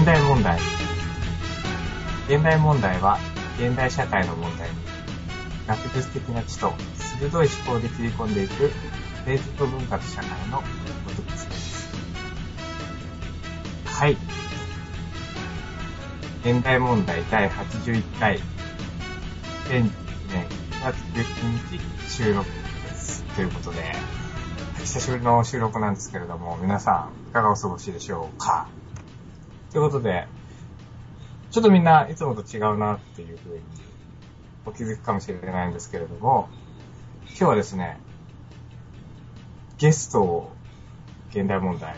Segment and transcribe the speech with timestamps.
[0.00, 0.58] 現代問題。
[2.26, 3.18] 現代問題は、
[3.58, 4.76] 現代社会の問題に、
[5.66, 8.70] 学術的な知と鋭い思考で切り込んでいく、
[9.26, 10.64] 政治と文化と社会のこ
[11.14, 11.90] とです。
[13.84, 14.16] はい。
[16.44, 18.38] 現代問題第81回、
[19.68, 19.90] 2020
[20.32, 20.46] 年
[20.80, 22.46] 9月11日収録
[22.88, 23.22] です。
[23.36, 23.94] ということで、
[24.78, 28.66] 久しぶりの収録なんですけれども、皆さん、いかがお過ごしでしょうか？
[29.70, 30.26] ということで、
[31.50, 33.62] ちょっとみんないつもと違うなっていうふうに
[34.66, 36.48] お気づきかもしれないんですけれども、
[37.28, 37.98] 今日はですね、
[39.78, 40.52] ゲストを
[41.30, 41.94] 現代問題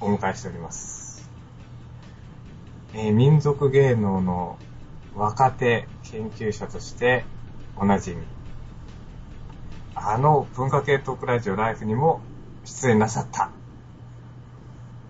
[0.00, 1.30] お迎えしております。
[2.94, 4.58] えー民族芸能の
[5.14, 7.24] 若手研究者として
[7.76, 8.22] おなじみ、
[9.94, 12.20] あの文化系トークラジオライフにも
[12.64, 13.50] 出演なさった、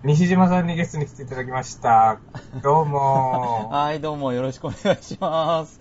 [0.05, 2.19] 西島さんにゲストに来ていただきました。
[2.61, 5.79] どうも はい、どうもよろしくお願いします。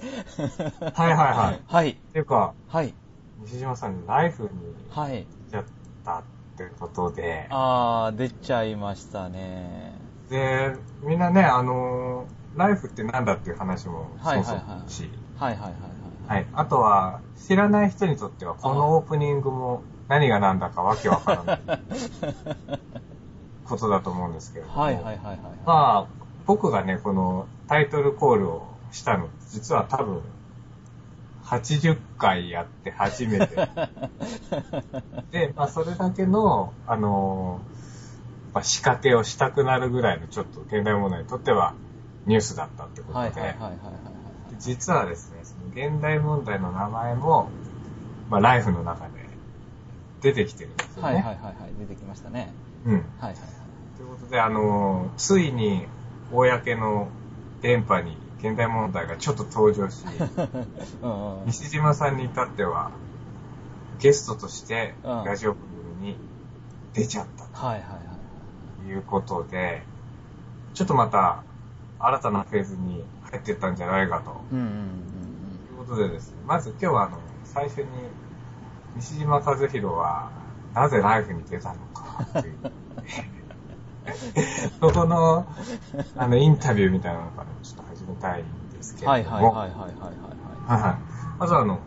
[0.95, 1.61] はいはいはい。
[1.67, 1.91] はい。
[1.91, 2.95] っていうか、はい。
[3.41, 4.49] 西島さんライフに
[4.91, 5.27] はい。
[5.49, 5.65] 来ちゃっ
[6.05, 6.23] たっ
[6.57, 9.93] てことで、あー、出ちゃいましたね。
[10.31, 15.79] で、みんなね、あのーライフってなんだっていう話もはいそうそうし、はいはいはいは
[16.37, 16.37] い。
[16.37, 16.47] はい。
[16.53, 21.61] あとは、知らない人にとっては、このオープニングも何が何だかわけわからない
[23.73, 24.81] ことだと思うんですけれども。
[24.81, 25.39] はいはいはいはい。
[25.65, 26.07] まあ、
[26.47, 30.21] 僕がね、このタイトルコールをしたの、実は多分、
[31.45, 33.57] 80回やって初めて。
[35.33, 41.75] で、まあ、それだけの、あのーまあ、仕掛けをしたくなるぐらいの、ちょっと現代問題にとっては、
[42.27, 43.79] ニュースだったってことで、はいはいはいはいはい
[44.59, 47.49] 実はですね、その現代問題の名前も、
[48.31, 49.13] まあ、ライフの中で
[50.21, 51.03] 出てきてるんですよね。
[51.03, 51.15] はい。
[51.15, 51.71] はいはいはいはい。
[51.81, 52.53] 出てきましたね。
[52.85, 52.93] うん。
[52.93, 53.62] はいはい
[54.03, 55.87] ということで、あのーついに、
[56.33, 57.07] 公の
[57.61, 60.05] 電波に現代問題がちょっと登場し。
[61.47, 62.91] 西島さんに至っては、
[64.01, 65.63] ゲストとしてうんラジオ番
[66.01, 66.17] 組に
[66.95, 67.45] 出ちゃった。
[68.83, 69.85] ということで、
[70.75, 71.45] ちょっとまた
[72.01, 74.33] 新たなフェーズに入っていったんじゃないかと。
[74.51, 74.73] うんうんうん
[75.69, 77.87] ということでですね、まず今日はあの、最初に
[78.97, 80.31] 西島和弘は
[80.75, 82.73] なぜライフに出たのかという。
[84.81, 85.47] そ この、
[86.17, 88.45] あの、インタビューみたいなのからちょっと始めたいん
[88.77, 89.15] ですけうん。
[89.15, 89.37] れども。
[89.37, 89.93] はいはいはいはいはいはい。
[90.67, 90.95] はいはい。
[91.39, 91.79] まずあの、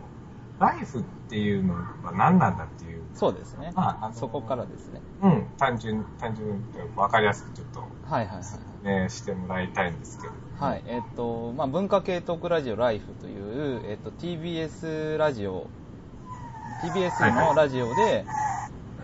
[0.58, 3.72] ライフっていうのは何なんだっていう、そうですね。
[3.74, 5.00] まああのそこからですね。
[5.22, 9.10] うん、単純、単純というか分かりやすくちょっとはいはいはい。
[9.10, 10.66] してもらいたいんですけれども。
[10.66, 15.66] はい、えっと、まあ、文化系トークラジオライフという、えっと、TBS ラジオ、
[16.82, 18.24] TBS のラジオで、はい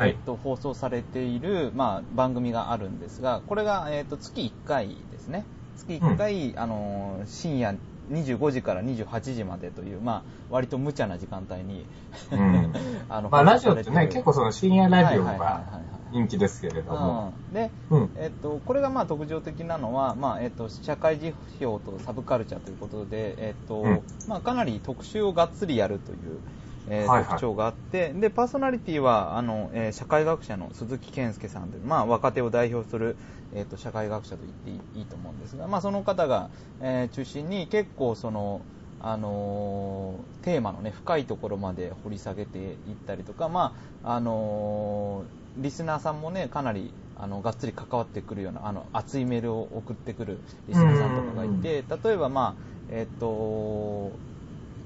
[0.07, 5.45] えっと、放送されている、まあ、番組があるんですが、これが、えっと、月1回ですね。
[5.77, 7.75] 月1回、あの、深夜
[8.11, 11.85] 25時から28時までという、まあ、割と無茶な時間帯に、
[12.33, 12.73] うん
[13.09, 17.35] あのまあ、ラジオってね、結構その深夜ラジオがはいはいはいはいはい人気ですけれども。
[17.51, 18.11] うんで、うん。
[18.17, 26.41] えっと、これがまあ特徴的なのは、まあえっと、社会辞表とサブカルチャーということで、えっとうんまあ、かなり特集をがっつりやるという、
[26.89, 33.17] えー特徴があってでパーソナリティはあの、えー社会学者の鈴木健介さんで、まあ、若手を代表する、
[33.55, 36.51] えっと社会学者と言っていいいいと思うんですが、まあ、その方が、
[36.81, 38.61] えー中心に結構その、
[39.01, 42.77] あのーテーマの、ね、深いところまで掘り下げていっ
[43.07, 54.19] たりとか、まああのーリスナーさんもねかなりあのがっつり関わってくるようなあの熱いメールを送ってくるリスナーさんとかがいて例えば、まあえっと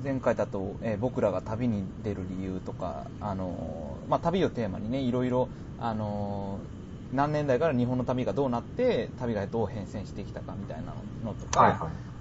[0.06, 5.48] 前回だと、えー僕らが旅に出る理由とか、あのーまあ、旅をテーマにねいろいろ、
[5.80, 10.92] あのー何年代から日本の旅がどうなって旅がどう変遷してきたかみたいな
[11.24, 11.78] のとか、はいはい。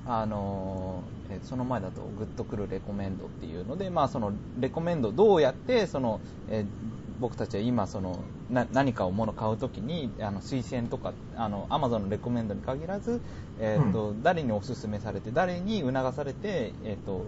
[0.08, 6.20] あのーえーその前だとグッとくるレコメンドっていうので、まあ、そのレコメンドどうやってその、
[6.50, 6.66] えー
[7.18, 8.20] 僕たちは今その
[8.50, 13.22] な何かを物を買うときにあの推薦とかあの Amazon のレコメンドに限らず、
[13.58, 17.22] えーと誰におすすめされて誰に促されて、えーと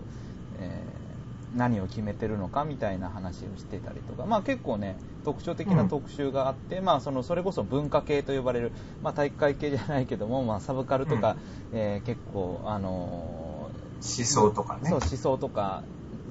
[0.60, 1.18] えー
[1.56, 11.38] 何を決めてるのかみたいな話をしてたりとか、まあ、結構ね特徴的な特集があって、まあ、そのそれこそ文化系と呼ばれる、まあ、体育会系じゃないけども、まあ、サブカルとか、
[11.72, 13.88] えー結構、あのー
[14.20, 14.90] 思想とかね。
[14.90, 15.84] そう思想とか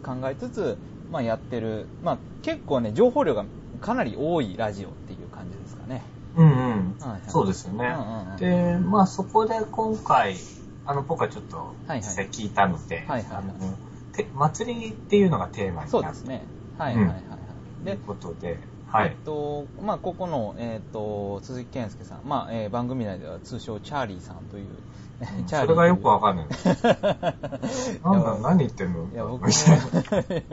[0.03, 0.77] 考えつつ、
[1.11, 3.45] まあ、やってる、まあ、結構ね情報量が
[3.81, 6.03] かなり多いラジオっていう感じですかね。
[6.37, 7.21] うんうんはいはい。
[7.29, 8.37] そうですよねうんうんうん。
[8.39, 10.37] で、まあそこで今回、
[10.85, 11.57] あの、僕はちょっと
[11.87, 13.79] はいはい聞いたので、はいはいはいあの
[14.17, 16.43] て祭りっていうのがテーマになってそうですね。
[16.79, 17.25] はいはいはいはい。
[17.85, 24.67] というで、ことで、はいえっと、まあ、ここの、えっと、鈴木健介さん、まあ、えー番組内では通称チャーリーさんという、
[25.47, 26.47] それがよくわかんない。
[28.03, 29.09] な なんだ、何言ってんの？
[29.13, 29.55] いや、僕もよ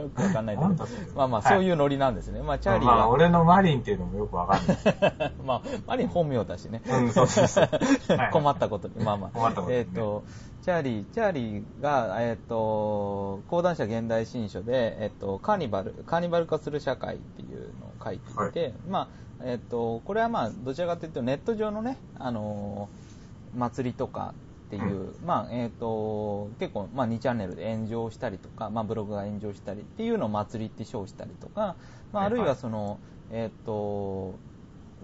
[0.10, 0.70] くわかんないけど
[1.16, 2.42] まあまあ、はいそういうノリなんですね。
[2.42, 2.80] まあ、チャーな。
[2.80, 5.34] リーは、まあ、俺のマリンっていうのもよくわかんない。
[5.46, 6.82] まあ、マリン本名だしね。
[6.90, 7.68] うんそうそうそう
[8.18, 9.30] はい困ったことに、まあまあ。
[9.38, 10.24] 困ったことにねえっ、と、
[10.62, 19.08] チャーリー、チャーリーが、えっ、と、講談社現代新書で、えっ、と、カーニバル、カーニバル化する社会っていうのを書いていて、まあ、
[19.44, 23.14] えっ、と、これはまあ、どちらかというと、ネット上のね、あのー
[23.56, 24.34] 祭りとか
[24.76, 31.76] っていう、まあ、えっ、と、結構、まあ、2チャンネルで炎上したりとか、まあ、ブログが炎上したりっていうのを祭りって称したりとか、
[32.12, 33.00] まあ、あるいはその、
[33.32, 34.34] えっ、と、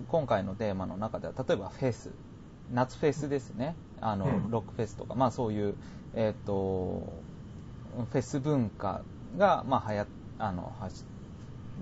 [0.07, 2.11] 今回のテーマの中では、例えばフェス、
[2.73, 4.51] 夏フェスですね、あの、うん。
[4.51, 5.75] ロックフェスとか、まあそういう、
[6.15, 7.03] えっ、と、
[8.11, 9.01] フェス文化
[9.37, 10.07] が、まあ、はや、
[10.39, 11.03] あの、はし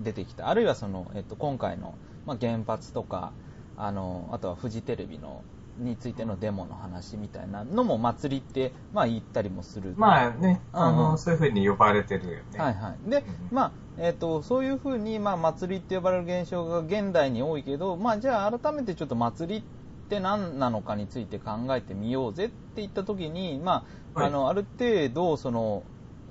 [0.02, 0.48] 出てきた。
[0.48, 1.94] あるいはその、えっ、と、今回の、
[2.26, 3.32] まあ、原発とか、
[3.76, 5.42] あの、あとはフジテレビの、
[5.78, 9.94] についてのデモの話みたいなのも祭りって、まあ言ったりもする。
[9.96, 12.58] まあね、あの、うんうんそういう風に呼ばれてるよね。
[12.58, 13.10] はいはい。
[13.10, 19.62] でうん、まあ、えっ、と、そういうふうに、まあ、祭りって呼ばれる現象が現代に多いけど、まあ、じゃあ改めてちょっと祭りっ
[20.08, 23.84] て何なのかについて考えてみようぜって言った時に、ま
[24.14, 25.82] あ、はいあの、ある程度、その、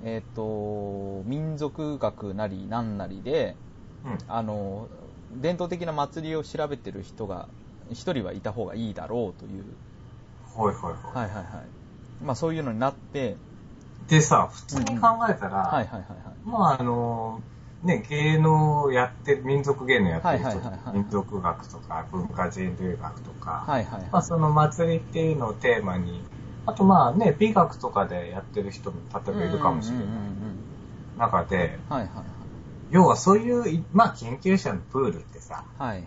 [0.04, 3.56] えっ、と、民族学なりなんなりで、
[4.04, 4.18] うん。
[4.28, 4.88] あの、
[5.32, 7.48] 伝統的な祭りを調べてる人が、
[7.90, 9.64] 一人はいた方がいいだろうという、
[10.56, 11.28] はいはいはい。
[11.28, 11.62] はいはいは
[12.22, 12.24] い。
[12.24, 13.36] まあ、そういうのになって、
[14.08, 16.48] でさ、普通に考えたら、はいはいはいはい。
[16.48, 17.42] まああの、
[17.82, 24.10] ね、芸能やってる、民族芸能やってる人、民族学とか文化人類学とか、はいはいはい。
[24.10, 26.22] まあその祭りっていうのをテーマに、
[26.66, 30.58] あとまあね、美学とかでやってる人も例えばいるかもしれないうんうんうんうん
[31.18, 32.08] 中で、はいはい
[32.90, 36.02] 要はそういう、まあ研究者のプールってさ、はい。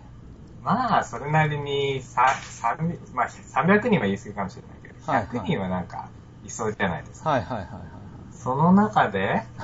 [0.64, 0.76] はい。
[0.76, 2.76] まあそれなりにささ
[3.12, 6.08] まあ、300人は言い過ぎかもしれないけど、はいはい100人はなんか
[6.44, 7.30] いそうじゃないですか。
[7.30, 7.88] はいはいはいはいはい。
[8.32, 9.42] その中で、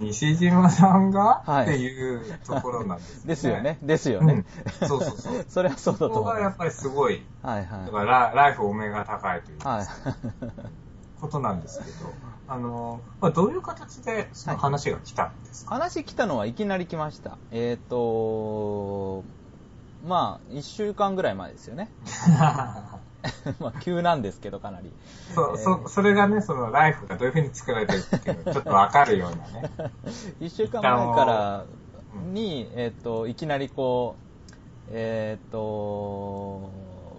[0.00, 3.28] 西島さんが、はいっていうところなんですね。
[3.28, 3.78] ですよね。
[3.82, 4.44] ですよね。
[4.80, 6.34] うんそうそうそう それはそうだことこ思う。
[6.34, 7.92] がやっぱりすごい、はいはいだ。
[7.92, 9.86] からラライフオメガ高いというはい。
[11.20, 11.90] ことなんですけど、
[12.46, 17.38] あの、まあ、どういう形でその話が来たんですか、話来たのはいきなり来ました。
[17.50, 19.24] えっ、と、
[20.06, 21.90] まあ、1週間ぐらい前ですよね。
[23.58, 24.92] まあ、急なんですけど、かなり。
[25.34, 29.70] そう、えーそ、それがね、そのライフがどういうふうに作られてるっていうのがちょっと わかるようなね。
[30.40, 31.64] 1週間前から
[32.32, 34.16] に、えっ、と、いきなりこ
[34.50, 36.68] う、えっ、と、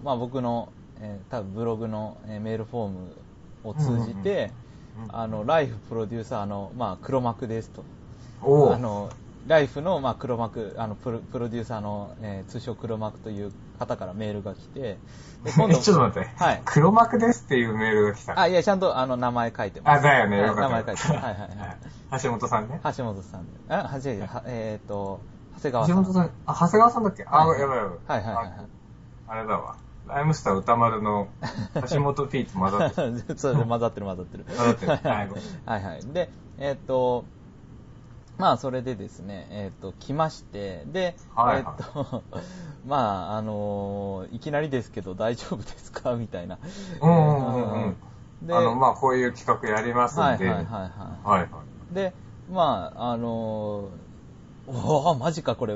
[0.04, 0.70] まあ僕の、
[1.00, 3.16] えー多分ブログの、えーメールフォーム
[3.64, 4.52] を通じて、うんうんうん
[5.10, 7.84] あの、ライフプロデューサーの、まあ黒幕ですと。
[8.42, 9.10] おあの、
[9.48, 14.98] ライフの、まあ、黒幕、あのプロ、プロデューサーの、えー通称黒幕という方からメールが来て、で
[15.46, 16.30] えちょっと待って。
[16.36, 16.62] はい。
[16.66, 18.40] 黒幕ですっていうメールが来た。
[18.40, 20.00] あ、いや、ちゃんと、あの、名前書いてます。
[20.00, 20.40] あ、だよね。
[20.42, 20.56] はいよ。
[20.56, 21.12] 名前書いてます。
[21.12, 21.34] はいはい
[22.12, 22.22] はい。
[22.24, 22.82] 橋本さんね。
[22.98, 23.74] 橋本さんで。
[23.76, 25.20] あ、はじめ、はえっ、と、
[25.58, 25.96] 長谷川さん。
[25.98, 27.26] 橋本さん、あ、長谷川さんだっけ？
[27.30, 27.94] あ、はいやばいやばい。
[28.08, 28.52] はいはいはい
[29.28, 29.76] あれだわ。
[30.08, 31.28] ライムスター歌丸の
[31.90, 33.24] 橋本 P と混ざってる。
[33.38, 34.46] それで混ざってる混ざってる。
[34.46, 35.30] 混ざってるはい
[35.66, 36.06] はいはい。
[36.14, 36.30] で、
[36.60, 37.26] えっ、と、
[38.38, 42.24] まあ、それでですね、えっ、と、来まして、で、はいはいえっ、と、
[42.86, 46.14] まあ、あのいきなりですけど大丈夫ですか？
[46.16, 46.60] みたいな。
[47.02, 47.98] うんうんうんうん。
[48.48, 50.22] で、あの、まあ、こういう企画やりますんで。
[50.22, 50.70] はいはいはいはい。
[51.28, 51.46] はいは
[51.92, 51.96] い。
[51.96, 52.14] で、
[52.52, 54.15] まあ、あのー、
[54.68, 55.76] おおマジかこれ、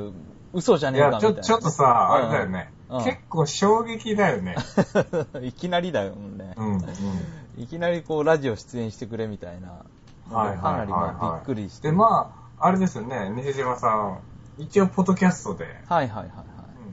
[0.53, 1.41] 嘘じゃねえかみたいな。
[1.41, 2.71] ちょっとさ、あれだよね。
[2.73, 4.55] うん結構衝撃だよね。
[5.43, 6.55] いきなりだよね。
[6.57, 6.83] うん、うん。
[7.55, 9.85] いきなりこう、ラジオ出演してくれみたいな。
[10.35, 10.57] はいはいはい、はい。
[10.57, 11.89] かなりまあびっくりして。
[11.89, 14.19] で、まあ、あれですよね、西島さん、
[14.57, 16.29] 一応、ポッドキャストで、はいはいはいはい。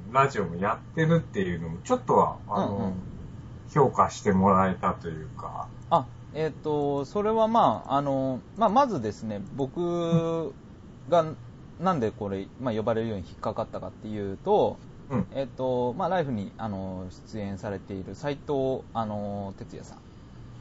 [0.08, 2.92] うんラジオもやってるっていうのも、ちょっとは、あの、うんうん
[3.74, 10.54] 評価してもらえたというか、あ、えっ、と、それはまあ、あの、まあ、まずですね、僕
[11.08, 11.24] が、
[11.80, 14.76] なんでこれ、まあ、呼ばれるように引っかかったかっていうと、
[15.10, 15.26] うん。
[15.34, 19.98] えっ、と、まあ、ライフに、あの、出演されている斉藤、あの、哲也さん。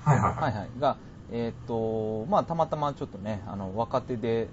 [0.02, 0.42] はいはいは。
[0.42, 0.70] はいいはい。
[0.80, 0.98] が、
[1.32, 4.48] えっ、と、まあ、たまたまちょっとね、あの、若手で、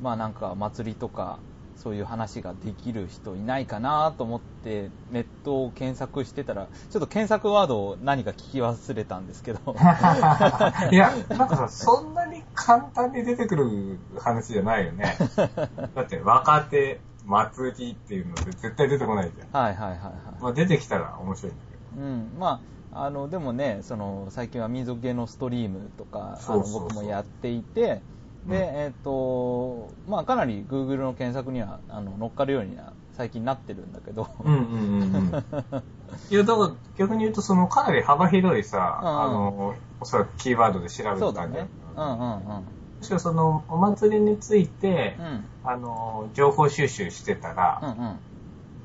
[0.00, 1.38] まあ、なんか、祭りとか、
[1.76, 9.60] そういう話ができる人いないかなと思って、ネットを検索してたら、ちょっと検索ワードを何か聞き忘れたんですけど。
[10.90, 15.16] いや、なんかさ、そんなに簡単に出てくる話じゃないよね。
[15.94, 19.64] だって、若手、祭りっていうので絶対出てこないじゃん。
[19.64, 20.12] はいはいはいはい。
[20.42, 21.62] まあ、出てきたら面白いんだ
[21.94, 22.60] けうん、ま
[22.92, 28.02] あ、あの、でもね、その、最近は民族芸能ストリームとか、僕もやっていて、
[28.46, 35.44] で、えっ、と、まあかなり Google の検索にはあの乗っかるようには最近なってるんだけど、うんうんうんうん。
[36.30, 41.68] いや、だから逆に言うと、そのかなり幅広いさ、うんうんあの、おそらくキーワードで調べてたんだよね。
[41.96, 42.66] うんうんうん。
[43.00, 45.44] むしろその、お祭りについて、うん。
[45.64, 48.18] あの、情報収集してたうんら、うん。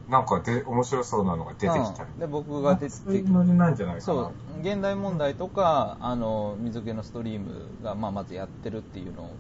[0.10, 2.20] なんかで面白そうなのが出てきたうん。
[2.20, 4.02] で、僕が出てそういうノリなんじゃないかな。
[4.02, 9.32] そう、現代問題とか、あの、水気のストリームが、まあ、まずやってるっていうのを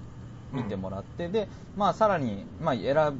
[0.54, 3.20] 見てもらって、で、まあ、さらに、まあ、選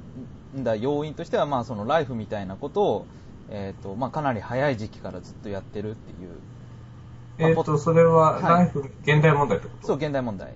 [0.60, 3.06] んだ要因としては、まあ、その、ライフみたいなことを、
[3.50, 8.44] えっ、と、まあ、かなり早い時期からずっとやってるっていう、えっ、と、それは、はい。
[8.44, 9.88] ライフ、現代問題ってこと？
[9.88, 10.54] そう、現代問題。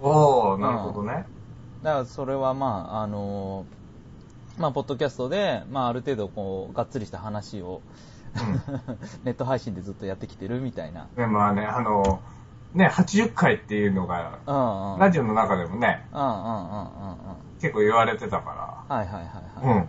[0.00, 1.26] おー、なるほどね。
[1.82, 3.64] だから、それは、まあ、あの、
[4.58, 7.82] まあ、ポッドキャストで、まあ、ある程度、こう、がっつりした話を、
[9.24, 11.08] ネット配信でずっとやってきてるみたいな。
[11.16, 12.20] で、まあね、あの、
[12.74, 14.98] ね、80回っていうのが、うんうん。
[14.98, 17.16] ラジオの中でもね、うんうんうんうんうん。
[17.60, 19.24] 結構言われてたかはいはいはい
[19.64, 19.78] ら、はい。
[19.78, 19.88] うん。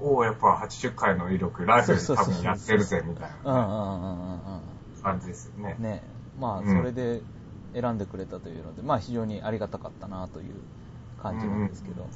[0.00, 4.40] おおやっぱ80回の威力、ライフで多分やってるぜ、みたいうんうんなうんうん
[5.02, 5.84] 感じですよねうん。。
[5.84, 6.02] ね
[6.38, 7.20] まあ、うんそれで
[7.74, 10.54] 選んでくれたというので、まあ非常にありがたかったなという
[11.22, 12.06] 感じなんですけど。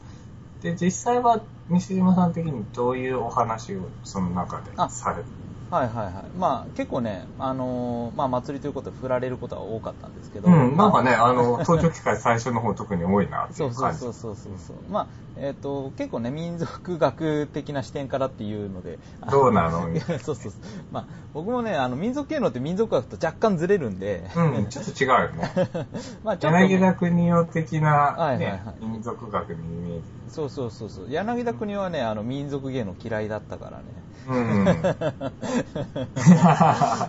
[0.67, 6.39] で、実際は西島さん的にどういうお話をその中でされてはいはいはい。
[6.39, 10.49] まあ結構ね、あのーまあ祭りということで振られることは多かったんですけど。
[10.49, 13.99] うん、なんかね、まああの、登場機会最初の方特に多いなっていそううそう感じ。
[13.99, 14.77] そうそうそうそう。
[14.91, 15.07] まあ、
[15.39, 18.99] えっ、と、結構ね、民族学的な視点からっていうので。
[19.31, 19.83] どうなの？
[19.99, 20.53] そうそうそう。
[20.93, 24.31] まあ、僕もね、あの、民族芸能って民族学と若干ずれるんで。
[24.37, 25.53] うん、ちょっと違うよね。
[26.23, 30.03] まあ、ちょっとね、柳田国夫的な、はいはいねはい民族学にイメージ。
[30.29, 31.11] そうそうそうそう。
[31.11, 34.06] 柳田国はね、あの、民族芸能嫌いだったからね。
[34.29, 34.65] うん。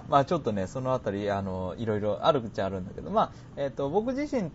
[0.07, 4.51] まあちょっとね、そのあたり、あの、いろいろあるっちゃあるんだけど、まあ、えっ、と、僕自身、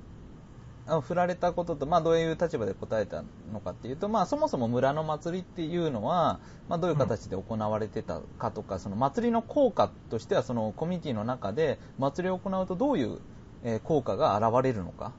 [1.02, 13.18] 振られたことと、まあどういう立場で答えたのかっていうと、まあそもそも村の祭りっていうのは、まあどういう形で行われてたかとか、その祭りの効果としては、そのコミュニティの中で祭りを行うとどういう、
[13.64, 15.12] えー効果が現れるのか。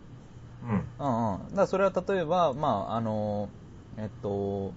[0.64, 0.84] うん。
[1.00, 1.56] うんうん。
[1.56, 3.48] だそれは例えば、まあ、あの、
[3.98, 4.74] えっと、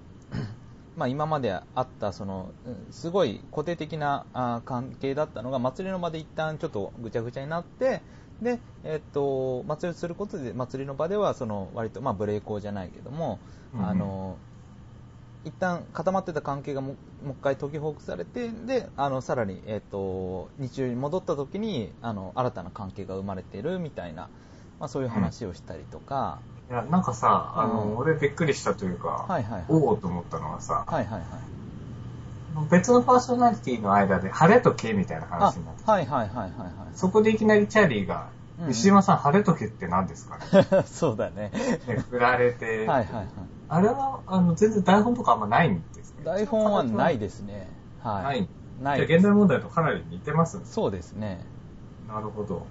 [0.96, 8.02] まあ今まであった、その、うんすごい固定的なあ関係だったのが、祭りの場で一旦ちょっとぐちゃぐちゃになって、
[8.40, 13.38] で、えっと、祭りをすることで、祭りの場では、その、割と、まあ、ブレイコーじゃないけども、
[13.72, 13.86] うんうん。
[13.86, 14.36] あの、
[15.44, 24.28] 一旦固まってた関係がももう一回解きほぐされて、で、あの、さらに、えっ、と、日常に戻った時に、あの、新たな関係が生まれてるみたいな、
[24.78, 31.22] まあそういう話をしたりとか、いや、なんかさ、あの、うん俺びっくりしたというか、はいはいはいおおと思ったのはさ、はいはいはい。
[32.70, 36.50] 別のパーソナリティの間で晴れとけみたいなあ、話になって、はいはいはいはい
[36.94, 38.28] そこでいきなりチャーリーが、
[38.60, 40.66] うん西島さん晴れとけって何ですかね？
[40.70, 40.84] はい。
[40.86, 41.50] そうだね。
[41.86, 43.26] ね振られて、はいはいはい。
[43.68, 46.24] あれは、あの、全然台本とかあんまないんですね。
[46.24, 47.68] 台本はないですね。
[48.02, 48.48] なはいい。。
[48.82, 50.62] ないじゃあ現代問題とかなり似てますね。
[50.64, 51.44] そうですね。
[52.08, 52.66] なるほど。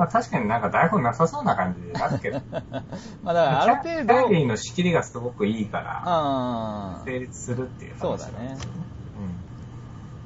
[0.00, 2.40] まあ確かになんか台本なさそうな感じだけど。
[3.22, 8.56] まあだからある程チャーリー度、の仕切りがすごくいいから、あ成立するっていう話なんですよね。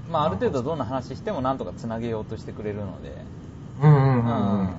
[0.08, 3.16] ーまあある程度どんな話してもなんとかつなげようとしてくれるので。
[3.82, 3.90] うん。
[3.90, 4.78] うんうんうんうん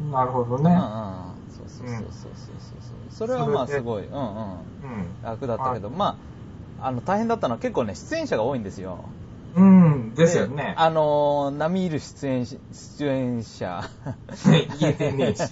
[0.00, 0.10] うん。
[0.12, 0.70] なるほどね。
[0.70, 0.82] うんうん。
[1.50, 2.34] そうそうそうそうそう
[3.18, 3.28] そう。
[3.28, 4.22] それはまあすごい、うんうん。
[4.22, 4.62] うん。
[5.22, 6.16] 楽だったけど、ま
[6.80, 9.04] あ、あの大変だったのは結構ね、出演者が多いんですよ。
[9.54, 10.74] うん、ですよね。
[10.76, 13.82] あのー、並みいる出演し、出演者。
[14.80, 15.42] 言えてねえし。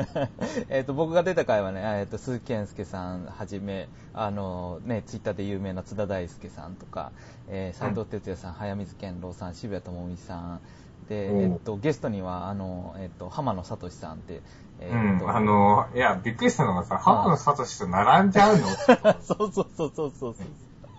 [0.68, 7.12] えっと、僕が出た回はね、えっと、鈴木健介さんはじめ、あのー、ね、ツイッターで有名な津田大介さんとか、
[7.48, 10.60] えー、斎藤哲也さん、早水健郎さん、渋谷智美さん、
[11.08, 14.40] で、えっと、ゲストには、あの、えっと、浜野聡さんって、
[14.80, 18.66] えうっと、ん、あの、いや、びっくりしたのがさ、浜野聡と並んじゃうの？
[19.20, 20.34] そうそうそうそうそう。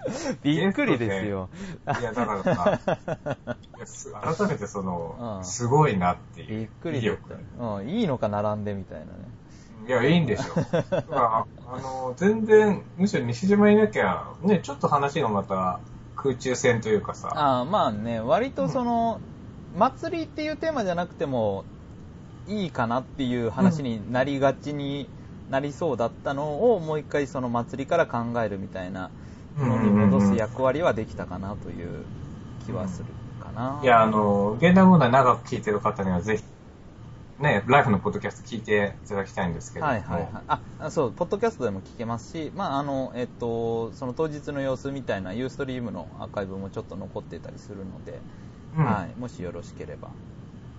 [0.41, 1.49] びっくりですよ。
[1.99, 2.79] いや、だからさ、
[4.37, 6.47] 改めてその、うんすごいなっていう。
[6.59, 7.65] びっくり威だっ力た。
[7.65, 9.11] うん、いいのか並んでみたいなね。
[9.87, 10.55] いや、いいんでしょ。
[10.55, 15.79] だからあの、全然、むしろ西島いなきゃ、ね、ちょっと話がまた
[16.15, 19.19] 空中戦というかさ、ああまあね、割とその、
[19.75, 21.63] 祭りっていうテーマじゃなくても
[22.47, 25.09] いいかなっていう話になりがちに
[25.49, 29.09] なりそうだったのを、もう一回その祭りから考えるみたいな
[29.57, 32.03] のに戻す役割はできたかなという
[32.65, 33.05] 気はする
[33.43, 33.79] かな。
[33.83, 36.43] いや、あの、現代問題長く聞いてる方にはぜひ、
[37.39, 40.31] ね、ライフのポッドキャスト聞いていただきたいんですけども、はいはいはい。
[40.47, 48.19] あ、あそう、ポッドキャストでも聞けますし、まあ、あの、えっと、その当日の様子みたいなユーストリームのアーカイブもちょっと残ってたりするので、
[48.77, 50.09] うんはい、もしよろしければ。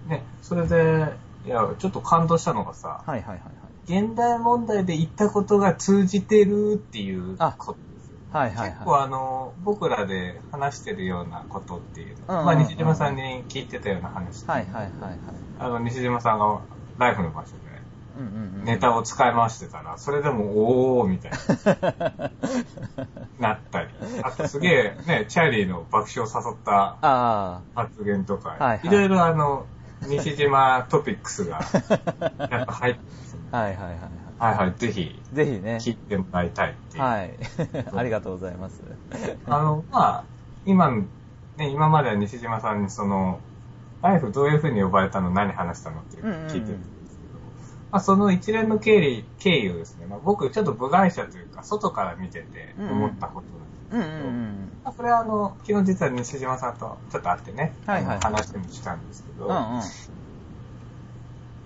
[0.06, 1.12] ね、それで、
[1.44, 3.50] いや、ちょっと感動したのがさ、はいはいはいは
[3.88, 4.04] い。
[4.04, 7.78] 現代問題で言ったことが通じてるっていうあこと
[8.32, 8.40] ですよ。
[8.40, 14.44] はいはい結構はあの、僕らで話してるようなことっていうの、うんうんうんまあ西島さんに聞いてたような話、い。
[14.46, 15.18] はいはいはいはい。
[15.58, 16.60] あの、西島さんが
[16.98, 17.72] ライフの場所で
[18.16, 18.64] うんうんうん。
[18.64, 22.30] ネタを使い回してたら、それでも、おーみたいな、
[23.48, 23.88] なったり。
[24.22, 29.66] あとすげえ、ね、チャーリーの爆笑を誘ったあ発言とか、はいはいいろいろあの、
[30.08, 31.60] 西島トピックスが、
[32.50, 33.40] やっぱ入ってますね。
[33.52, 33.56] あ。
[33.58, 33.98] はいはいはい
[34.38, 35.20] はいはい、ぜひ、はい。
[35.34, 35.78] ぜひね。
[35.80, 37.02] 聞いてもらいたいっていう。
[37.02, 37.30] はい。
[37.94, 38.82] ありがとうございます。
[39.46, 40.24] あの、まあ、
[40.66, 41.02] 今の、
[41.56, 43.38] ね、今までは西島さんにその、
[44.02, 46.74] ライフどういう風に呼ばれたの何話したのって聞いてるんですけど、
[47.92, 54.72] まあ、その一連の経緯、経緯をですね、まあ、僕ちょっと部外者というか、外から見てて思ったことなんですけど、うんうんうん。
[54.82, 59.82] まあ、これはあの、昨日実は西島さんとちょっと会ってね、はいはいあの話もしたんですけど、うんうん。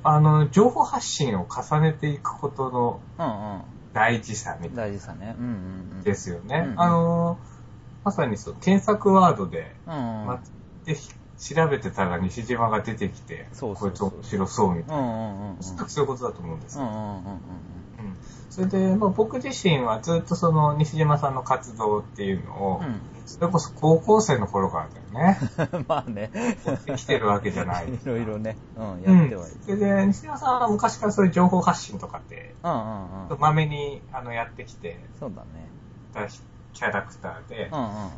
[0.02, 3.62] あの、情報発信を重ねていくことのうん
[3.94, 4.74] 大事さみうん。
[4.74, 5.36] たい大事さね。
[5.38, 5.54] うんうんう
[5.94, 5.98] ん。
[5.98, 6.58] なですよね。
[6.58, 7.38] うんうんあの、
[8.02, 10.26] まさにそう、検索ワードで、うんうん。
[10.26, 10.40] ま
[10.84, 10.96] で
[11.38, 15.02] 調べてたら西島が出てきて、そうそうそうこいつ面白そうみたいな。
[15.02, 16.84] うんうんうんそういうことだと思うんですよ。
[16.84, 17.46] うんうんうんうん
[18.56, 23.00] それで、まあ、僕自身はずっとその西島さんの活動っていうのを、うん。
[23.26, 25.38] それこそ高校生の頃からだよね。
[25.72, 25.84] うん。
[25.86, 26.30] まあね。
[26.86, 27.88] 生きてるわけじゃない。
[27.92, 28.56] いろいろね。
[28.76, 29.56] うん、うんやってはいる。。
[29.60, 33.38] それで、西島さんは昔からそういう情報発信とかって、うんうんうん。
[33.38, 35.68] まめにあのやってきてそうだね。
[36.14, 36.26] た
[36.72, 38.10] キャラクターでう、んうん。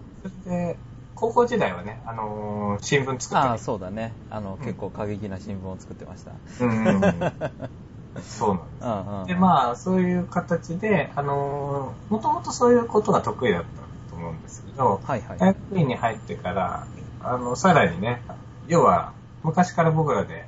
[0.45, 0.77] それで、
[1.19, 4.13] 高校時代はね、あのー新聞作ってああ、たそうだね。
[4.31, 6.33] あの、ん結構過激な新聞を作ってました。
[6.61, 7.33] うんうんうん。
[8.23, 8.85] そうなんです。
[8.85, 9.27] うんうん。
[9.27, 15.39] で、まあ、そういう形で、あのー、もともとそういうことが得意だったと思うんですけど、はいはい。
[15.39, 16.87] 大学院に入ってから、
[17.21, 18.23] あの、さらにね、
[18.69, 20.47] 要は、昔から僕らで、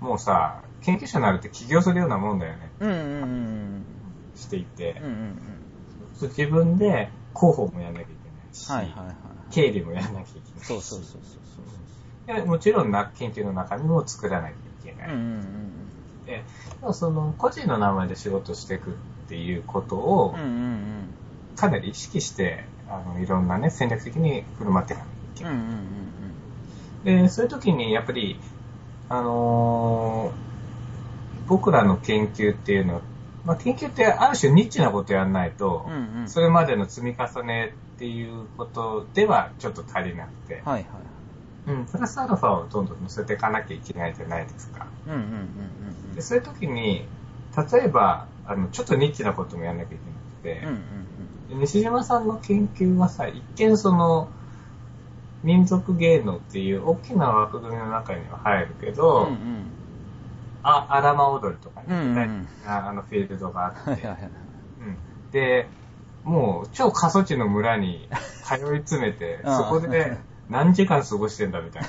[0.00, 3.86] もうさ、研究者になるって起業するようなもんだよね、うんうんうん
[4.36, 5.04] していてうん。
[5.04, 5.58] うん、うん
[6.20, 8.76] 自分で広報もやんなきゃいけないし、うん。
[8.76, 9.16] はいはいはい。
[9.52, 11.20] 経理もやんなきゃいけないし、そうそうそう
[12.26, 15.08] そうでもちろんな研究の中身も作らなきゃいけない。
[15.08, 15.16] そう。
[15.16, 15.72] うんうんうん
[16.26, 16.44] で
[16.92, 18.92] その個人の名前で仕事していくっ
[19.28, 20.34] ていうことを
[21.56, 25.50] かなり意識して、あの、いろんなね、戦略的に振る舞っていかなきゃいけうん。
[25.50, 25.76] うんない。
[27.06, 28.38] うんうんで、そういう時にやっぱり、
[29.08, 30.52] あのー
[31.48, 33.00] 僕らの研究っていうのは、
[33.44, 35.86] まあ、研究ってある種ニッチなことやんないと。
[36.26, 40.82] それまでの積み重ねっていうことではちょっと足りなくて、はいはい。
[41.70, 44.88] うん、プラスアルファをどんどん乗せていかなきゃいけないじゃないですか。
[45.06, 47.04] うんうんうんうんで、そういう時に、
[47.72, 49.98] 例えば、あの、ちょっとニッチなこともやんなきゃい
[50.42, 50.68] けなくて、うん。
[50.68, 50.82] うんうん
[51.48, 54.28] で西島さんの研究はさ、一見その、
[55.44, 59.28] 民族芸能っていう大きな枠組みの中には入るけうど、ん。
[59.28, 59.64] うんうん。
[60.64, 64.30] あ、アラマ踊りとかね、うんうんあのフィールドがあって、はいはいはい。
[64.80, 64.96] うん
[65.30, 65.68] で、
[66.24, 68.08] もう超過疎地の村に
[68.44, 70.16] 通い詰めて、 うんそこで
[70.48, 71.82] 何時間過ごしてんだみたい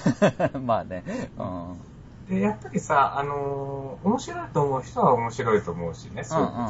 [0.54, 0.60] な。
[0.62, 1.04] まあね。
[1.38, 1.82] うん。
[2.30, 6.62] で、やっぱりさ、あのー面白いと思う人は面白いと思うしね、そうういうんこ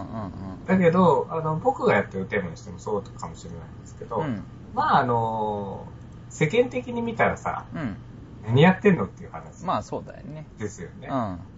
[0.66, 4.24] とだけど、あの、僕がやってるテーマにしてもそうかもしれないんですけど、うん。
[4.24, 4.44] うん。
[4.74, 7.96] まああのー世間的に見たらさ、うん。
[8.48, 10.48] 何やってんのっていう話まあそうだよね。
[10.58, 11.08] ですよね。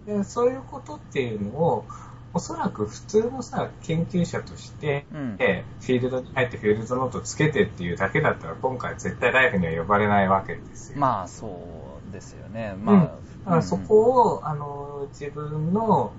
[0.06, 0.18] うん。
[0.18, 1.86] でそういうことっていうのを、
[2.34, 5.36] おそらく普通のさ、研究者として、うん。
[5.36, 10.98] でフィールドに入ってフィールドノートつけてっていうだけだったら、今回絶対ライフには呼ばれないわけですよ。
[10.98, 12.74] まあそうですよね。
[12.76, 12.96] うんまあ。
[13.44, 16.12] だからそこを、あの、自分の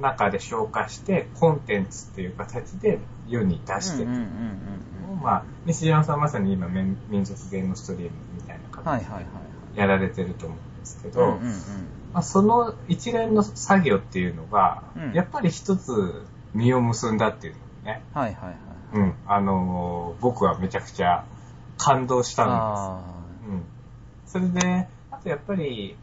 [0.00, 4.04] 中で消化して、コンテンツっていう形で世に出して。
[5.22, 9.24] まあ、西山さんまさに今、民民族芸能ストリームみたいな形はいはいはい
[9.74, 11.30] でやられてると思うんですけど、はい。
[11.30, 11.52] うんうんうん。
[12.14, 16.24] まあ、その一連の作業っていうのが、うんやっぱり一つ
[16.54, 18.56] 実を結んだっていうのをね、はいはいはい。
[18.94, 21.24] うん、あのー僕はめちゃくちゃ
[21.76, 23.02] 感動したんあ
[24.26, 24.38] です。
[24.38, 24.48] うん。
[24.48, 25.96] それで、あとやっぱり、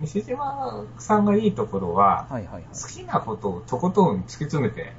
[0.00, 2.34] 西島さんがいいところは、あ。
[2.34, 2.64] はいはいはい。
[2.70, 4.94] 好きなことをとことん突き詰めて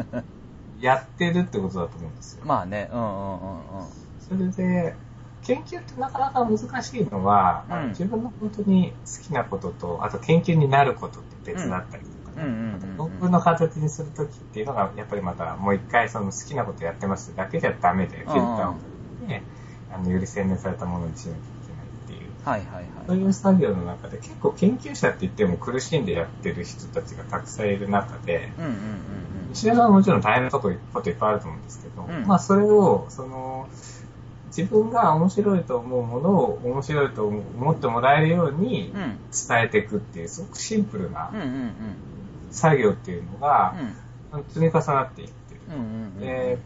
[0.80, 2.44] やってるってことだと思うんですよ。
[2.44, 2.90] まあね。
[2.92, 4.52] うんうんうんうん。
[4.52, 4.94] それで、
[5.48, 7.88] 研究ってなかなか難しいのは、うん。
[7.88, 18.78] 自分の本当に好きなことと、あと研究になることって別だったりとかね、うんうんうんうんあと論文の形にするときっていうのが、やっぱりまたもう一回その好きなことやってますだけじゃダメで、フィルターをか
[19.22, 19.42] けて、
[19.90, 22.30] あのより洗練されたものにしなきゃいけないっていう。
[22.44, 22.84] はいはいはい。
[23.06, 28.78] そういう作業の中で結構研究者って言っても苦しんでやってる人たちがたくさんいる中で、うんうんうん
[29.52, 32.26] 石田さんはもちろん大変なことこといっぱいあると思うんですけど、うん。
[32.26, 33.66] まあそれを、その、
[34.58, 38.92] 自分が面白いと思うものを面白いと思ってもらえるように。
[38.92, 41.30] 伝えていくっていう、すごくシンプルな。
[42.50, 43.94] 作業っていうのが、うん
[44.48, 46.20] 積み重なっていってる。
[46.20, 46.58] で、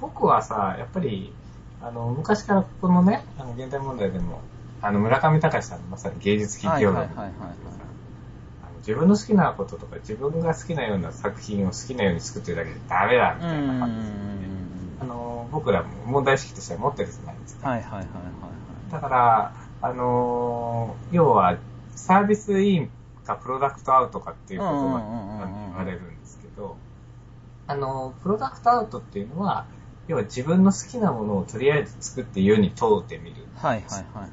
[0.00, 1.34] 僕はさ、やっぱり、
[1.82, 4.40] あの、昔からこのね、あの、現代問題でも、
[4.80, 7.34] あの、村上隆さんのまさに芸術企業論はいはいはいはい
[8.62, 14.51] あの自分の好きなこととか、自分が好きなような作品を好きなように作ってるだけでダメだ、みたいな感じですよね。
[15.02, 17.68] あの、僕らも問題意識としては持ってるじゃないですか。
[17.68, 18.06] はいはいはいはい
[18.92, 21.56] だから、あのー要は、
[21.96, 22.90] サービスイン
[23.24, 24.74] かプロダクトアウトかっていう言葉
[25.46, 26.76] に言われるんですけど、
[27.66, 29.66] あのープロダクトアウトっていうのは、
[30.08, 33.46] 要は自分の好きなものをとりあえず作って世に問うてみる。
[33.56, 34.30] はいはいはいはい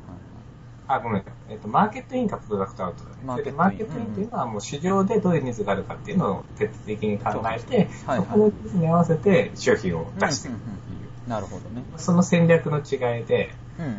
[0.90, 1.24] あ、ごめん。
[1.50, 3.18] えっと、マーケットインかプロダクトアウトだね。
[3.24, 8.18] マーケットインでマーケットインっていうのはもう市場でどういうニーズがあるかっていうのを徹底的に考えて、はいはい。
[8.18, 11.30] そこのニーズに合わせて商品を出していくっていう。
[11.30, 11.84] なるほどね。
[11.98, 13.96] その戦略の違いで、うんうんう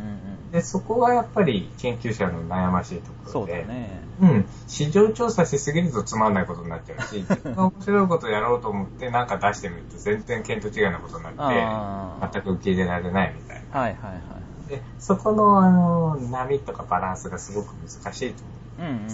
[0.48, 0.50] ん。
[0.50, 4.02] で、そこがやっぱり研究者の悩ましいとこそうろで、だね。
[4.20, 7.24] うん、市場調査しすぎるとつまんないことになっちゃうし、
[7.56, 13.80] 面白いことをやろうと思ってなんか出してみると全然見当違いなことになあって、全く受け入れられないみたいな。
[13.80, 18.42] はいはいはいで、そこのあの、波とかバランスがすごく難しいと
[18.78, 18.90] 思う。
[18.90, 19.08] うんうんうん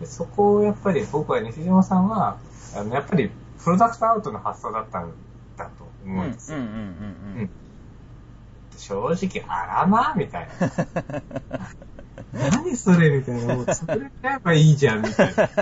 [0.00, 2.38] でそこをやっぱり僕は西島さんは、
[2.74, 3.30] あの、やっぱり
[3.62, 5.12] プロダクトアウトの発想だったん
[5.58, 6.58] だとうん思うんですよ。
[6.58, 7.50] うんうんうんうんうん
[8.78, 11.20] 正直、あらまみたいな。
[12.50, 13.54] 何それみたいな。
[13.56, 15.48] もう潰れちゃえばいいじゃん、みたいな。
[15.48, 15.52] と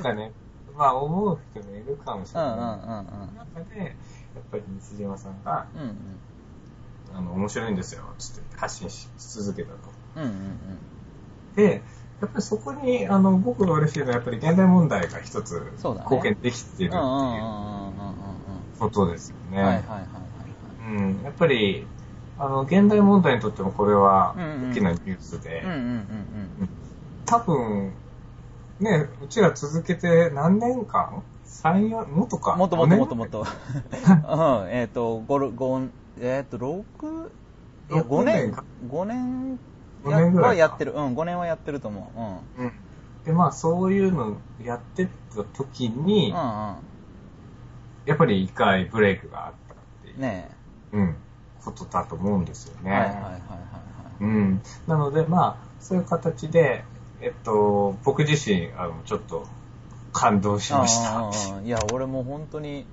[0.00, 0.30] かね。
[0.76, 2.50] まあ思う人もいるかもしれない。
[2.50, 5.96] うんうんうんうん中で、やっぱり西島さんが、うんうん
[7.14, 9.78] あの、面白いんですよ、つって発信し続けたと。
[10.16, 11.54] うんうんうん。
[11.56, 11.82] で、
[12.20, 16.06] やっぱりそこに、あの、僕が嬉しいのは、やっぱり現代問題が一つそうだね。
[16.10, 16.98] 貢献できてるっていう
[18.78, 19.58] ことですよね。
[19.58, 20.96] うんはいはいはいはい。
[20.96, 21.86] うん、やっぱり、
[22.38, 26.68] あの、現代問題にとってもこれは大きなニュースで、うんうんうん
[27.24, 27.92] 多分、
[28.80, 32.52] ね、うちら続けて何年間 ?3、4、もっとか。
[32.52, 33.12] うんもっともっともっと。
[33.12, 35.80] 5もっとうんえっと5五
[36.20, 36.82] えっと6
[37.90, 38.64] いや5 6年年か。
[38.88, 39.58] 5年
[40.04, 40.48] 5年ぐらいか。
[40.48, 40.92] はやってる。
[40.92, 42.20] うん5年はやってると思う。
[42.58, 42.72] 年うん。
[43.24, 46.76] で、まあ、そういうのやってた時に、うんうん。
[48.04, 50.16] やっぱり一回ブレイクがあったっていう。
[50.16, 50.50] う、んね
[50.92, 51.16] うん、
[51.64, 52.90] ことだと思うんですよね。
[52.90, 53.42] えはいはいはいはいはい。
[54.20, 54.62] うん。
[54.86, 56.84] なので、まあ、そういう形で、
[57.20, 59.46] えっと、僕自身、あの、ちょっと、
[60.12, 61.16] 感動しました。
[61.18, 61.66] うんうんうん。
[61.66, 62.84] いや、俺も本当に、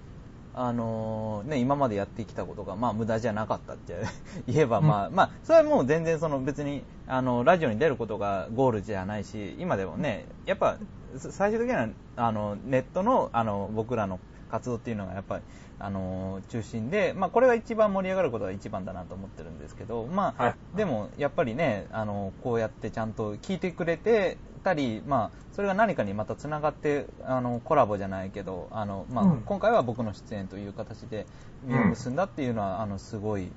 [0.56, 3.96] あのーね、今までやってきたことが、まあ、無駄じゃなかったって
[4.48, 10.78] 言えば、まあ、まあ、それはもう全然、その、別に、あの、ラジオに出ることがゴールじゃないし、今でもね、やっぱ、
[11.18, 15.44] 最終的には、あの、ネットの、あの、僕らの活動っていうのが、やっぱり、
[15.80, 20.78] あの、中心で、まあ、これが一番盛り上がることが一番だなと思ってるんですけど、まあ、はい。
[20.78, 31.26] でも、やっぱりね、あの、こうやってちゃんと聞いてくれてたり、まあ、それが何かにまた繋がって、あの、コラボじゃないけど、あの、まあ、うん今回は僕の出演という形で
[31.66, 33.50] 実を結んだっていうのは、あの、すごい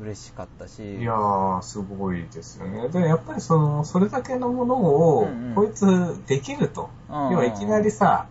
[0.00, 2.88] 嬉しかったし、いやー、すごいですよね。
[2.88, 5.86] で、やっぱりその、それだけのものをうんうん、こいつ
[6.26, 6.90] できると。
[7.08, 8.26] うん要はいきなりさ、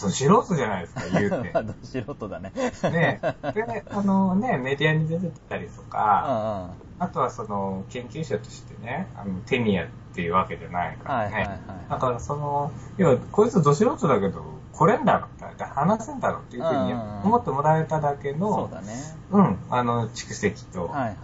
[0.00, 1.52] ど素人じゃないですか、言うて。
[1.62, 2.52] ど素人だね。
[2.84, 3.20] ね
[3.54, 6.89] で、あのね、メディアに出てたりとうんか、うん。
[7.00, 11.34] あとはその、研究者としてね、あの、テニアっていうわけじゃないからね。
[11.34, 11.58] はいはいはい。
[11.88, 16.92] だからその、要は、こいつど素人だけど、来れんだろって、話せんだろっていうふうに
[17.24, 18.92] 思ってもらえただけそのう、だね。
[19.30, 21.16] うん、あの、蓄積と、はいはいはいうん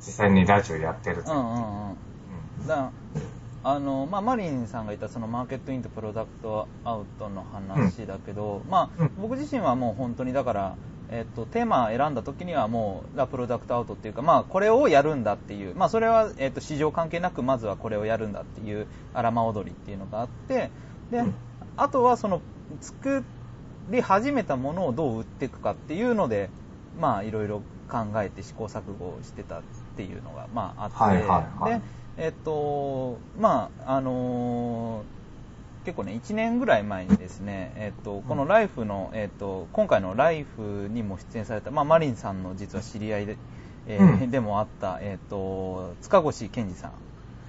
[0.00, 1.30] 実際にラジオやってると。
[1.30, 1.40] はい。
[1.40, 2.66] うんうんうん。
[2.66, 2.90] だ
[3.62, 10.76] あのまあ、マリンさんが言ったそのマーケットインとプロダクトアウトの話だけど、まあうん、僕自身はもう本当にだから、
[11.12, 20.70] えっと、テーマを選んだ時にはもう、ラプロダクトアウトっていうか、まあ、これをやるんだっていう、まあ、それは、えっと、市場関係なく、まずはこれをやるんだっていう、荒間踊りっていうのがあって、
[21.10, 21.34] で、うん。
[21.76, 22.40] あとはその、
[22.80, 23.24] 作
[23.90, 26.48] り始めたものをどう売っていくかっていうので、
[27.00, 29.62] まあ、いろいろ考えて試行錯誤してたっ
[29.96, 31.26] ていうのが、まあ、あって、はいはい
[31.60, 31.80] はい。
[31.80, 31.82] で、
[32.18, 35.19] えっと、まあ、あのー
[35.84, 43.38] 結構ね、1年ぐらい前にですね、えっと、このライフの、えっと、今回のライフにも出演された、まあ、マリンさんの実は知り合いで、
[43.86, 46.92] えーうんでもあった、えっと、塚越健二さん。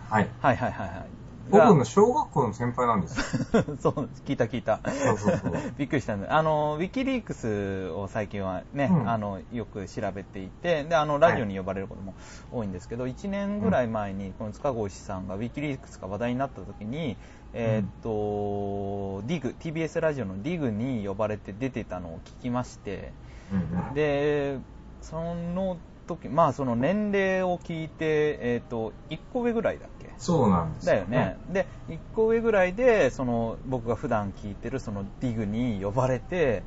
[0.10, 0.30] はい。
[0.39, 1.12] はいはいはいはい。
[1.49, 3.17] 僕の小学校の先輩なんです
[3.58, 3.63] よ。
[3.82, 4.80] そう、聞いた聞いた。
[4.86, 5.54] そうそうそう。
[5.77, 9.10] びっくりしたんで、あの、ウィキリークスを最近はね、うん。
[9.10, 12.15] あの、よく調べていて、で、あの、ラジオに呼ばれることも
[12.51, 17.17] 多いんですけど、1年ぐらい前に、この塚越さんがウィキリークスが話題になった時に、
[17.54, 23.13] えーっと、ディグ、TBS ラジオのディグに呼ばれて出てたのを聞きまして、
[23.51, 23.93] うんうん。
[23.93, 24.60] で、
[25.01, 25.77] その
[26.15, 30.10] 時、まあその年齢を聞いて、えっ、と、1個上ぐらいだっけ？
[30.17, 31.38] そうなんですだよね。
[31.50, 36.63] で、1個上ぐらいで、その、僕が普段聞いてるそのディグに呼ばれて、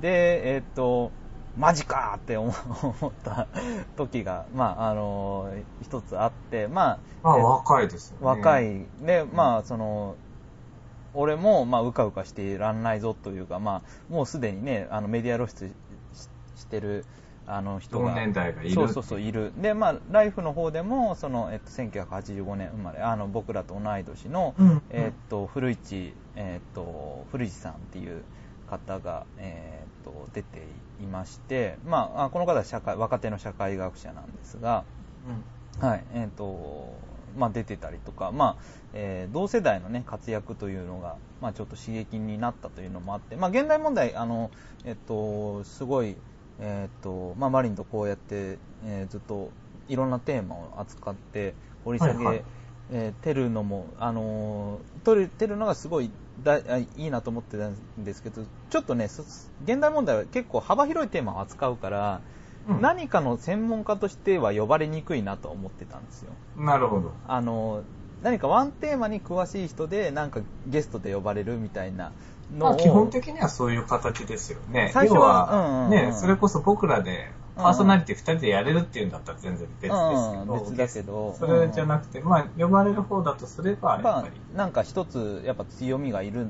[0.00, 1.10] で、えっ、と、
[1.56, 3.48] マジかーって思った
[3.96, 5.50] 時が、まあ、あの、
[5.82, 8.26] 一つあって、ままあ、え若いですよね。
[8.26, 8.60] 若。
[8.60, 8.86] い。
[9.00, 10.16] で、まあ、その、
[11.14, 15.74] 俺も、まあ、うかうかしていらんないぞというか、まあ、もうすでにね、あの、メディア露出
[16.12, 16.28] し
[16.60, 17.04] してる、
[17.46, 18.10] あの人が。
[18.10, 19.52] 同年代がいるそうそうそう、いる。
[19.56, 28.22] で、まあ、ライフの方でも、その、えっと、1985年生まれ、あの、僕らと同い年の、うんえっと、古市、えっと、古市さんっていう
[28.68, 30.66] 方が、えっと、出て
[31.00, 34.84] いまして、まあ、あこの方は社会、若手の社会学者なんですが、
[35.80, 35.88] うん。
[35.88, 36.94] はい、えっ、と、
[37.36, 38.62] まあ出てたりとか、まあ、
[38.94, 44.50] えー同世代のね、活躍というのが、まあちょっと刺激になったというのもあって、まあ現代問題、あの、
[44.84, 46.16] えっ、と、すごい、
[46.60, 49.50] えっ、と、まあマリンとこうやって、えーずっと
[49.88, 52.44] いろんなテーマを扱って掘り下げ、はいはい
[52.92, 56.10] えーてるのも、あのー、取れてるのがすごい
[56.42, 59.22] だあいいなと思ってたんですけど、ちょっとね、そ
[59.64, 62.20] 現代問題は結構幅広いテーマを扱うから、
[62.68, 66.32] うん何かの専門家としては呼ばれにくいなと思ってたんですよ。
[66.56, 67.12] なるほど。
[67.28, 67.84] あの、
[68.24, 72.10] 何かワンテーマに詳しい人で、なんかゲストで呼ばれるみたいな。
[72.52, 74.90] まあ、基本的にはそういう形ですよね。
[74.92, 75.90] 最初は要うんうんうん。
[75.90, 81.36] ね、それこそ僕らで、パーソナリティ2人でやれるっていうんだったら全然別ですけど、うん別だけど。
[81.38, 84.40] それじゃなくて、まあ、呼ばれる方だとすれば、やっまぱり。
[84.54, 86.48] あ、なんか一つ、やっぱ強みがいる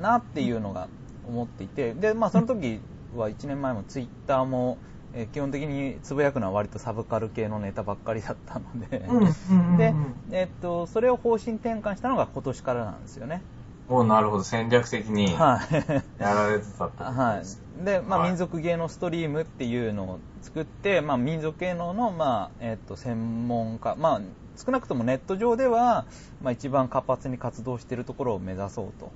[0.00, 0.88] なっていうのが
[1.28, 2.80] 思っていて、で、まあその時
[3.16, 4.78] は1年前もツイッターも、
[5.12, 9.76] えー基本的につぶやくのは割とサブカル系のネタばっかりだったので、うんうんうんうん。
[9.76, 9.94] で、
[10.32, 13.42] えっと、それを方針転換したのが今年からなんですよね。
[13.88, 15.84] おなるほど、戦略的にやはい。
[16.18, 17.60] られてたってことはです。
[17.82, 17.84] い。
[17.84, 24.20] で、まあ、はい民族芸能ストリームっていうのを作って、まあ、民族芸能の、まあ、えっ、と、専門家、まあ、
[24.56, 26.06] 少なくともネット上では、
[26.42, 29.12] まあ、一番活発に活動しているところを目指そうと、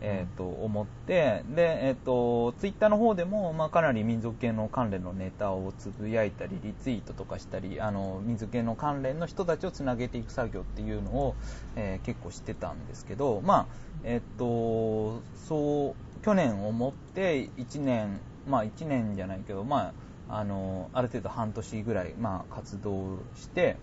[0.00, 11.34] えっ、と、思って、で、えっ、と、ツイッターの方でも、まあ、かなり民族芸能関連のネタをつぶやいたり、リツイートとかしたり、あの、民族芸能関連の人たちをつなげていく作業っていうのを、
[11.76, 13.66] えー結構してたんですけど、まあ、
[14.04, 19.92] えっ、と、そう、去年をもって1年、まあ1年じゃないけど、ま
[20.28, 23.76] あ、あの、ある程度半年ぐらい、まあ活動して、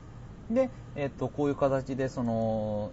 [0.50, 2.92] で、えっ、と、こういう形で、その、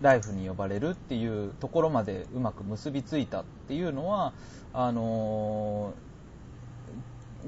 [0.00, 4.32] ライフに呼ばれるっていうところまでうまく結びついたっていうのは、
[4.72, 5.94] あの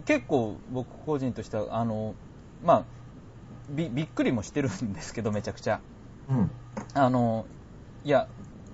[0.05, 2.15] 結構僕個人としては、あの
[2.65, 2.85] まあ、
[3.71, 5.81] びびっくりもしてるんですけど、めちゃくちゃ。
[6.29, 6.51] うん。
[6.95, 7.47] あの、
[8.05, 8.29] いや、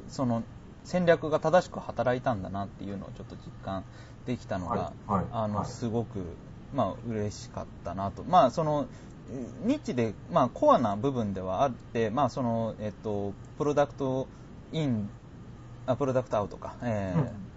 [0.09, 0.43] その、
[0.85, 3.85] 戦略が正しく働いたんだなっていうのをちょっと実感
[4.27, 6.19] できたのが、はいはいあの、はいすごく、
[6.75, 8.25] まあ、嬉しかったなと。
[8.25, 8.87] まあ、その、
[9.65, 14.27] ニッチで、まあ、コアな部分ではあって、まあ、その、えっと、プロダクト
[14.73, 15.11] イン、
[15.87, 17.53] あ、プロダクトアウトか、えーうん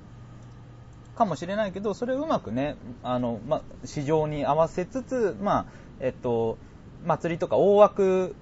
[1.15, 5.65] かもしれないけど、それをうまくね、あの、まあ、市場に合わせつつ、まあ、
[6.01, 6.57] えっと、
[7.05, 8.35] 祭りとか大枠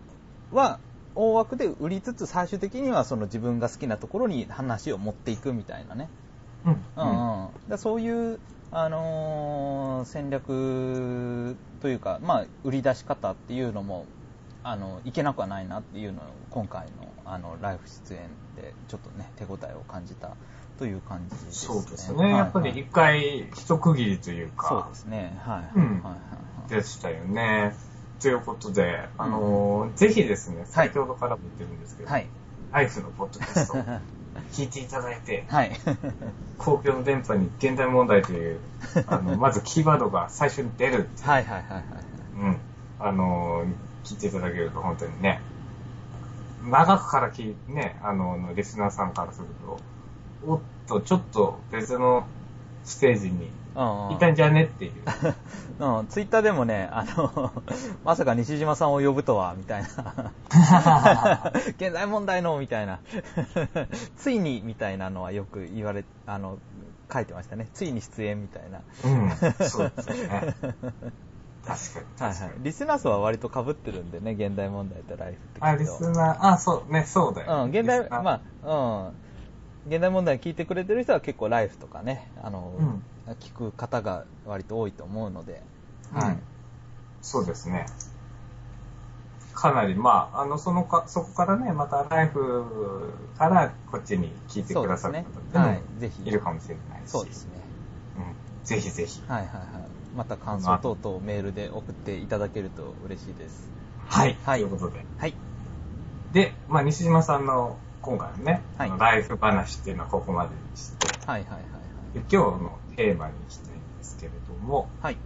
[0.51, 0.79] は、
[1.15, 6.09] 大枠で売りつつ、最終的にはその自分が好きなところに話を持っていくみたいなね。
[6.65, 6.77] うん。
[6.95, 7.49] うんうん。
[7.69, 8.39] だそういう、
[8.75, 14.05] あのー戦略というか、まあ、売り出し方っていうのも、
[14.63, 18.19] あの、いけなくはないなっていうのを、今回の、あの、ライフ出演
[18.55, 20.31] で、ちょっとね、手応えを感じた
[20.77, 21.51] という感じですね。
[21.51, 22.23] そうですね。
[22.23, 25.39] はいやっぱり一回一区切りというそうかで、すね。
[25.45, 25.71] はい。
[25.75, 26.17] うんはいはいは
[26.67, 27.75] いでしたよね。
[28.19, 32.27] ということで、あのーぜひですね、先ほどからも言ってるんですけど、はい。
[32.71, 33.83] ライフのポッドキャストを
[34.52, 35.72] 聞いていただいて、はい。
[36.58, 38.60] 公共の電波に現代問題という、
[39.08, 41.84] あの、 まずキーワードが最初に出るっていうはいはいはいはい。
[42.39, 42.58] うん。
[43.00, 45.39] あのー聞いていただけると本当にね、
[46.69, 49.80] 長くから聞いてね、あの、リスナーさんからすると、
[50.46, 52.26] おっと、ちょっと別の
[52.84, 54.93] ステージにうんうんいたんじゃねっていう。
[55.79, 57.51] うん、ツイッターでもね、あの、
[58.05, 60.31] まさか西島さんを呼ぶとは、みたいな。
[61.77, 62.99] 現在問題の、みたいな。
[64.17, 66.59] ついに、みたいなのはよく言われ、あの、
[67.12, 67.67] 書いてましたね。
[67.73, 68.81] ついに出演みたいな。
[69.03, 70.55] うん、そうですね。
[71.65, 72.57] 確かに、はいはい。
[72.59, 72.63] に。
[72.63, 75.62] リスナー層は割と被ってるんでね、現代問題とライフって。
[75.62, 79.22] あ、リスナー、あ、そう、ね、そうだよ、うん、現代まあ、うん。
[79.88, 83.04] 現代問題聞いてくれてる人は結構ライフとかね、あの、うん
[83.39, 85.62] 聞く方が割と多いと思うので、
[86.12, 86.38] はい。
[87.22, 87.86] そうですね。
[89.54, 97.12] かなり、まあ、あの、そのか、そこからね、またライフからこっちに聞いてくださる方ねはいぜひいるかもしれないし。
[97.12, 97.62] そうですね。
[98.17, 98.36] うん。
[98.65, 99.22] ぜひぜひ。
[99.26, 99.63] はいはいはい。
[100.17, 103.69] また感想等々メールで送っていただけると嬉しいです。
[104.10, 104.36] はい。
[104.43, 105.06] はいということで。
[105.17, 105.34] はい。
[106.34, 111.63] で、まあ、西島さんの今回のね、はいライフ話っていうのはここまでにして、はいはいはい
[112.13, 115.17] で今日のテーマに行きたいんですけれども、はい。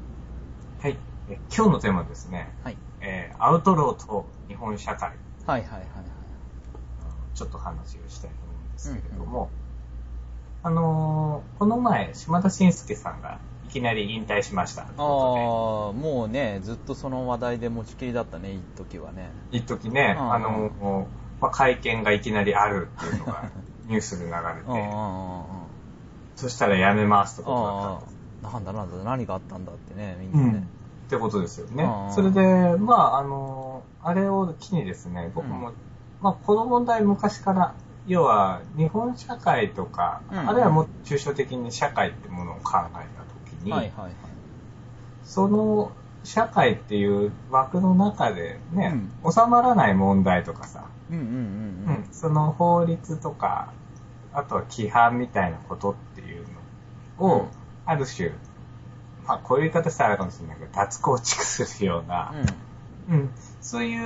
[0.81, 0.95] はい。
[1.29, 2.77] え今日のテーマはですね、はい。
[3.01, 5.15] えーアウトローと日本社会、はい
[5.47, 5.87] はいはいはい。
[7.33, 9.49] ちょっと話をしたいと思うんですけれども、
[10.63, 19.29] あのーこの前、島田紳介さんがいきなり引退しましたああもうね、ずっとその話題で持ちきりだったね、一時はね。
[19.51, 21.05] 一時ね、うんあのー
[21.41, 23.43] まあ、会見がいきなりあるっていうのが
[23.85, 25.43] ニュースで流れうんうんて、うんうん。
[26.35, 28.17] そしたら辞めますってことだったんあです。
[28.43, 30.67] あ、なんだなんだ、何があったんだってね、みんなね。
[31.07, 32.13] ってことですよねうん。
[32.13, 35.73] それで、まあ、あの、あれを機にですね、僕も、うん
[36.21, 37.73] まあ、この問題昔から、
[38.07, 42.87] 要は、日本社会とか、うんあるいはもっと抽象的に社会ってものを考えたと
[43.49, 44.13] きに、はいはいはい。
[45.23, 45.91] その
[46.23, 52.03] 社会っていう枠の中でね、収まらない問題とかさ、うんうんうんううん。
[52.03, 52.07] ん。
[52.11, 53.71] その法律とか、
[54.33, 56.45] あとは規範みたいなことっていう
[57.19, 57.47] のを、うん。
[57.85, 58.31] ある種、
[59.25, 62.33] まあこういう言い方したらあれかもしれないけど、脱構築するような、
[63.09, 63.29] うん、
[63.61, 63.97] そうい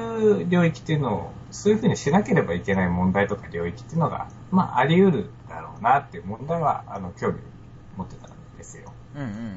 [0.43, 7.41] う領域っていうのを、そういうふうにしなければいけない問題とか領域っていうのが、まああり得るだろうなっていう問題は、あの、興味を
[7.97, 8.93] 持ってたんですよ。
[9.15, 9.55] うんうんうんうん。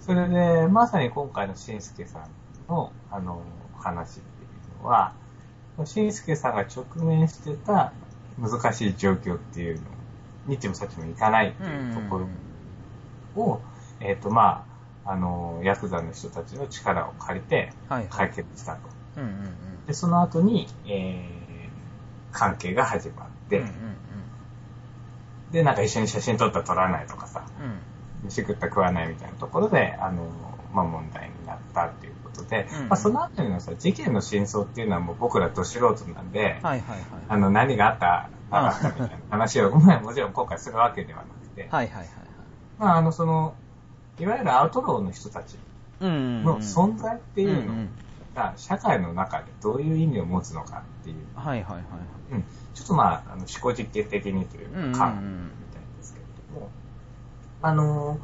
[0.00, 2.22] それで、まさに今回のしんすけさん
[2.68, 3.42] の、あの、
[3.76, 4.46] 話ってい
[4.80, 5.12] うのは、
[5.84, 7.92] しんすけさんが直面してた
[8.40, 9.82] 難しい状況っていうの
[10.46, 12.18] にちもさっちもいかないっていうとこ
[13.36, 13.60] ろを、
[14.00, 14.64] えっ、と、ま
[15.04, 17.72] あ、あの、ヤクザの人たちの力を借りて
[18.10, 18.80] 解決したと。
[19.16, 19.86] うんうんうん。
[19.86, 23.72] で、その後に、えー、関係が始まって、うんうん
[25.50, 27.87] で、なんか一緒に写真撮った撮らないとかさ、うん
[28.24, 30.26] 飯食った食わないみたいなところで、あの、
[30.72, 32.88] まあ、問題になったっていうことで、うん。
[32.88, 36.80] まあ、そのあたりのさ、事件の真相っていうのはもう僕らど素人なんで、はいはいはい。
[37.28, 42.08] あの、何があった、なかったみたいな話を、まあもちろん今回するわけではなくて、はいはいはいはい。
[42.78, 43.54] まあ、あの、その、
[44.18, 45.56] いわゆるアウトローの人たち
[46.00, 47.86] の存在っていうの
[48.34, 51.84] が、社会の中でどういう意味を持つのかっていう、はいはいはい。
[52.32, 52.42] うん、
[52.74, 55.00] ちょっとまあ、あの思考実験的にというか、うんうんうん考えてみ
[55.72, 56.70] たいんですけれども、
[57.62, 58.18] あの、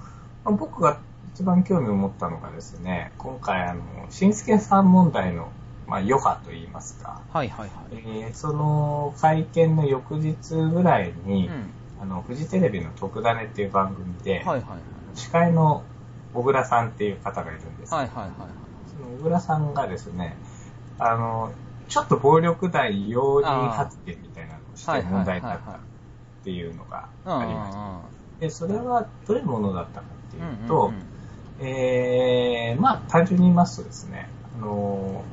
[0.45, 0.99] まあ僕が
[1.35, 5.51] 一番興味を持ったのがですね、今回、あの、新助さん問題の、
[5.87, 7.93] まあ、余波といいますか、はいはいはい。
[7.93, 11.71] えーその会見の翌日ぐらいに、うん。
[12.01, 14.61] あの、フジテレビの特ダネっていう番組で、はいはいはい。
[15.15, 15.83] 司会の
[16.33, 18.31] 小倉さんっていう方がいるんですけど、はいはいはい
[18.87, 20.37] その小倉さんがですね、
[20.99, 21.53] あの、
[21.89, 25.75] ちょっと暴力大容認発言みたいなのをして問題になったっ
[26.45, 28.14] ていうのがありました。
[28.41, 30.93] で、それはどういうものだったかっていうと、
[31.61, 35.25] えー、まあ単純に言いますとですね、あの、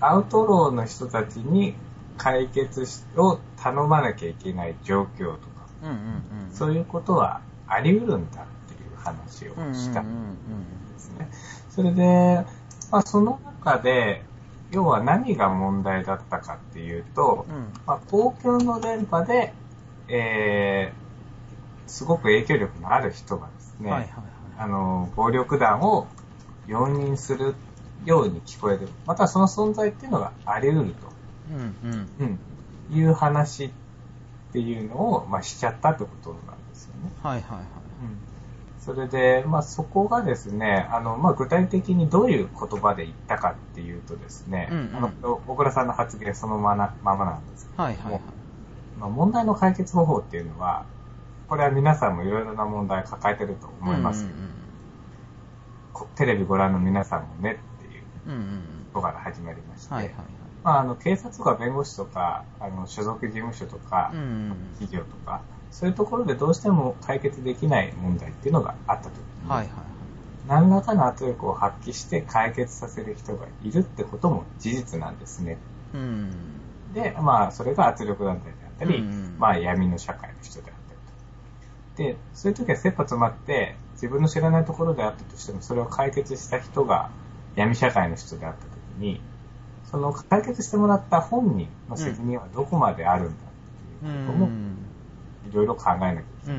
[0.00, 1.74] アウトローの人たちに
[2.16, 6.52] 解決しを頼まなきゃいけない状況とか、うんうんうん。
[6.52, 11.28] そういうことはあり得るんだっていう話をしたうんうんんですね。
[11.70, 12.44] それで、
[12.90, 14.22] まあ、その中で、
[14.70, 17.62] 要は何が問題だったかっていうと、うんうん。
[17.86, 19.54] まあ、公共の電波で、
[20.08, 21.07] えー、
[21.88, 24.10] すごく影響力のある人がですね、はいはい
[24.58, 26.08] あの、暴力団を
[26.66, 27.54] 容認する
[28.04, 28.88] ように聞こえる。
[29.06, 31.08] またその存在っていうのがあり得ると。
[31.52, 32.08] うんうん。
[32.18, 32.38] うん、
[32.96, 33.70] いう話っ
[34.52, 37.12] ていうのを、まあ、しちゃったってことなんですよね。
[37.22, 37.60] はいはいはい。
[37.60, 38.18] うん、
[38.80, 44.96] それで、まあ、そこがですね、あの、まあ、具体的にどういう言葉で言ったかっていうとですね、うんうん。
[44.96, 47.66] あの、小倉さんの発言そのままままなんです。
[47.66, 48.12] けども、はいはい。
[48.14, 48.22] はい
[48.98, 50.84] まあ、問題の解決方法っていうのは、
[51.48, 54.24] これは皆さんもいろいろな問題を抱えてると思います。
[54.24, 54.32] うん
[55.92, 58.60] こテレビご覧の皆さんもねっていううんうんうんうん
[58.92, 60.14] ところから始まりまして、はいはい
[60.62, 69.68] まあ、あの、警察とか弁護士とか、あの、所属事務所とか、うんうん企業とか、そういうところでどうしても解決できない問題っていうのがあったときに、はいはい
[70.48, 75.58] 何らかの圧力を発揮して解決させる人がいるってことも事実なんですね。
[75.92, 76.30] うん。
[76.94, 79.36] で、まあ、それが圧力団体であったり、うんうん。
[79.38, 80.77] まあ、闇の社会の人であっ
[82.34, 87.10] そういう時は切羽詰まって、自分の知らないところであったとしても、それを解決した人が
[87.56, 89.20] 闇社会の人であった時に、
[89.90, 94.48] その解決してもらった本人の責任はどこまであるんだってうんいうことも、
[95.50, 96.58] いろいろ考えなきゃいけな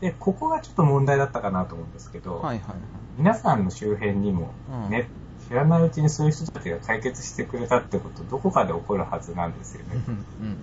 [0.00, 2.76] で、ここがちょっと問題だったかなと思うんですけど、うんはいはいはい。
[3.18, 4.90] 皆さんの周辺にもうん。
[4.90, 5.08] ね、
[5.48, 9.88] 知らないうちにそういう人たちが解決してくれたってこと、どこかで起こるはずなんですよね。
[10.06, 10.56] うんうん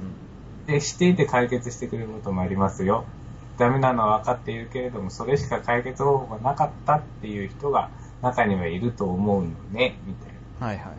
[0.68, 3.05] で、していて解決してくれることもありますよ。
[3.57, 7.89] ダメなのは分かっているけれども、それしか解決方法がなかったっていう人が
[8.22, 10.68] 中にはいると思うのね、みたいな。
[10.68, 10.91] はいはいは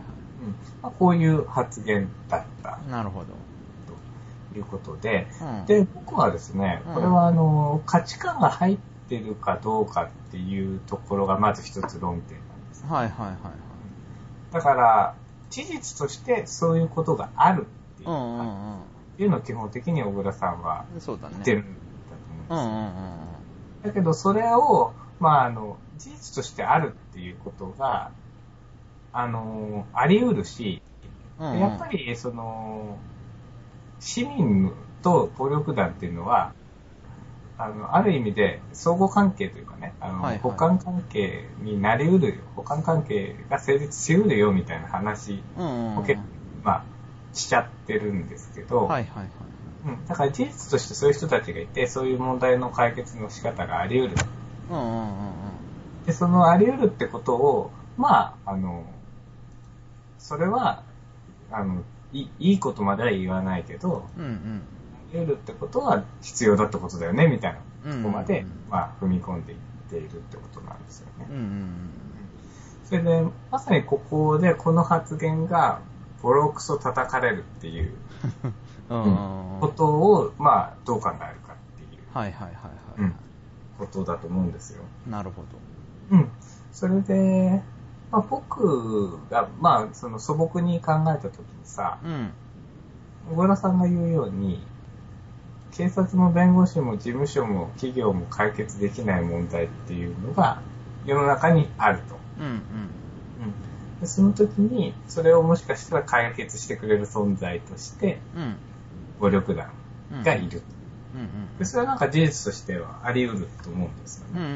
[0.42, 2.90] うんまあ、こういう発言だったい。
[2.90, 3.26] なるほど。
[4.52, 12.84] ということで、うんで、僕はですね、うんこれはあの、価値観が入ってるかどうかっていうところがまず一つ論点なんです。
[12.86, 14.54] はいはいはいはい。
[14.54, 15.14] だから、
[15.50, 20.84] 事実としてそういうことがあるっていう,、うんうんっていうのを基本的に小倉さんは。
[20.92, 21.68] 言ってるんだ
[22.48, 23.32] とうん思うん
[23.82, 28.12] ですだけど、それを、まあ、あの、事実としてあるっていうことが、
[29.12, 30.82] あの、あり得るし、
[31.38, 31.52] うん。
[31.52, 31.60] うん。
[31.60, 32.98] やっぱり、その、
[34.00, 36.52] 市民と暴力団っていうのは、
[37.58, 46.18] あの、ある意味で相互関係というかね、あの、はいはい補完関係になり得るよ、補完関係が成立し得るよみたいな話うんうんうん。
[46.62, 46.84] まあ、
[47.32, 49.28] しちゃってるんですけど、はいはいはい。
[49.86, 54.26] うん、だから事実としてそういう人たちがいて、そういう問題の解決の仕方があり得る。
[54.70, 56.06] うんうんうんうん。
[56.06, 58.84] で、そのあり得るってことを、まあ、あの、
[60.18, 60.82] それは、
[61.50, 64.62] あの、いいいことまでは言わないけど、うんうん。
[65.10, 69.58] あり得るってことは必要だってことだよね、みたいなとこまで、うんうんまあ、踏み込んでいっ
[69.88, 71.26] ているってことなんですよね。
[71.30, 71.90] うんうん
[72.86, 73.20] それで、
[73.50, 75.80] まさにここでこの発言が、
[76.22, 77.92] ボロクソ叩かれるっていう。
[78.88, 83.00] ことを、まあ、どう考えるかっていうはいはいはいはい。
[83.00, 83.14] うん
[83.78, 84.82] ことだと思うんですよ。
[85.08, 85.42] なるほ
[86.10, 86.16] ど。
[86.16, 86.28] うん。
[86.72, 87.62] それで、
[88.10, 92.30] まあ、僕が、まあ、その素朴に考えたときにさ、うん。
[93.30, 94.62] 小倉さんが言うように、
[95.72, 100.62] 警察も弁護士も事務所も企業も解決できない問題っていうのが
[101.04, 102.16] 世の中にあると。
[102.38, 102.60] うんうん。
[104.04, 108.56] その時に、それをもしかしたら解決してくれる存在として、うん。
[109.18, 109.66] 暴力団
[110.12, 110.22] うん。
[110.22, 110.62] がいる。
[111.14, 114.36] うんでそれはなんか事実としてはあり得ると思うんですようん。
[114.36, 114.50] うんね。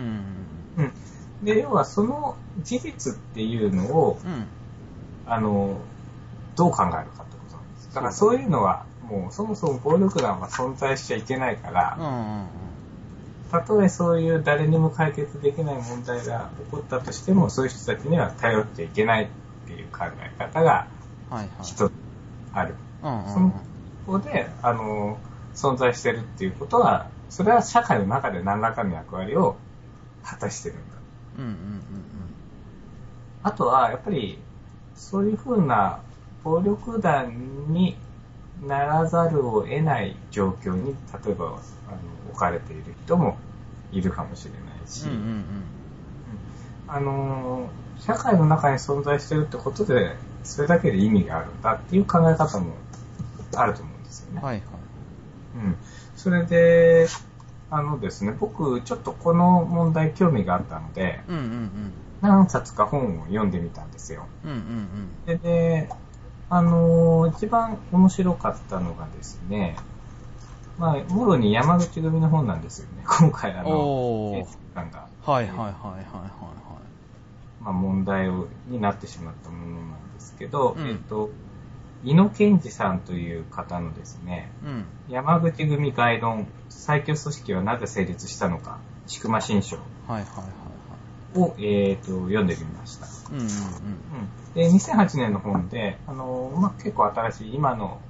[0.76, 0.92] うんうん。
[1.46, 4.32] で、要はその事実っていうのを、うん。
[4.32, 4.46] うん。
[5.24, 5.80] あの、
[6.56, 7.20] どう考えるかってこ
[7.50, 7.94] となんです。
[7.94, 12.48] だからそういうのは、もうそもそも暴力団は存在しちゃいけないから、うんうんうん。
[13.50, 19.28] たとえそういう誰にも解決できない問題が起こったとしても、そういう人たちには頼っちゃいけないっ
[19.66, 20.86] ていう考え方が。
[21.62, 21.92] 一つ
[22.52, 22.74] ある。
[23.02, 23.52] うんうんその
[24.04, 25.18] 一方で、あの、
[25.54, 29.56] 存在してるっていうことは、それは社会の中で何らかの役割を
[30.24, 30.82] 果たしてるんだ。
[31.38, 31.44] うん。
[31.44, 31.80] うんうん
[33.42, 34.38] あとは、やっぱり、
[34.94, 36.00] そういうふうな
[36.44, 37.32] 暴力団
[37.68, 37.96] に
[38.62, 40.94] ならざるを得ない状況に、
[41.24, 41.56] 例えば、あの、
[42.30, 43.36] 置かれている人も
[43.92, 45.10] いるかもしれないし、うん。
[45.10, 45.44] うんうん
[46.92, 52.72] あのー、社会の中に存在してるってことで、それだけで意味があるんだっていう考え方も
[53.54, 54.38] あると思うんですよね。
[54.38, 54.44] うん。
[54.44, 54.64] はいはい。
[55.54, 55.76] うん。
[56.16, 57.06] それで、
[57.70, 64.26] あのですね、僕、ちょっとこの問題興味があったので、うんうん何冊か本を読んでみたんですよ。
[64.44, 64.50] うん。
[64.50, 65.88] うんうんで、で
[66.50, 69.76] あのー一番面白かったのがですね、
[70.78, 73.04] まあ、もろに山口組の本なんですよね。
[73.20, 75.32] 今回、あの、警察官が、うん。
[75.32, 75.74] はいはいはいはい
[76.04, 76.30] はい
[77.62, 81.30] まあ、問題をになってしまったものなんですけど、うんえっと、
[82.02, 84.72] 井野健二さんという方のですね、はい。
[84.72, 84.84] うん。
[85.08, 90.28] 山口組概論、最強組織はなぜ成立したのか、千曲新書はいはいはい
[91.38, 93.06] を、えっと組んでみました。
[93.06, 93.34] はい。
[93.34, 93.48] うんうんうん、
[94.54, 98.00] で、2008年の本で、あの、まあ、結構新しい、今の、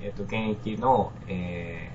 [0.00, 1.90] えっ、と、現役の、え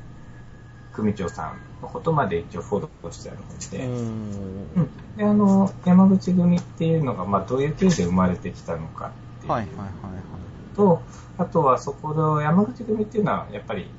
[0.91, 4.67] ー、組長さんのことまで一応フォローしてある本で、うん。
[4.75, 4.89] うん。
[5.17, 10.19] で、あの、山口組っていうのが、まあ、どういう経緯で生まれてきたのかっていうはいはいはいはい。
[10.75, 11.01] と、
[11.37, 13.89] あとはそこの山口組っていうのは、やっぱり、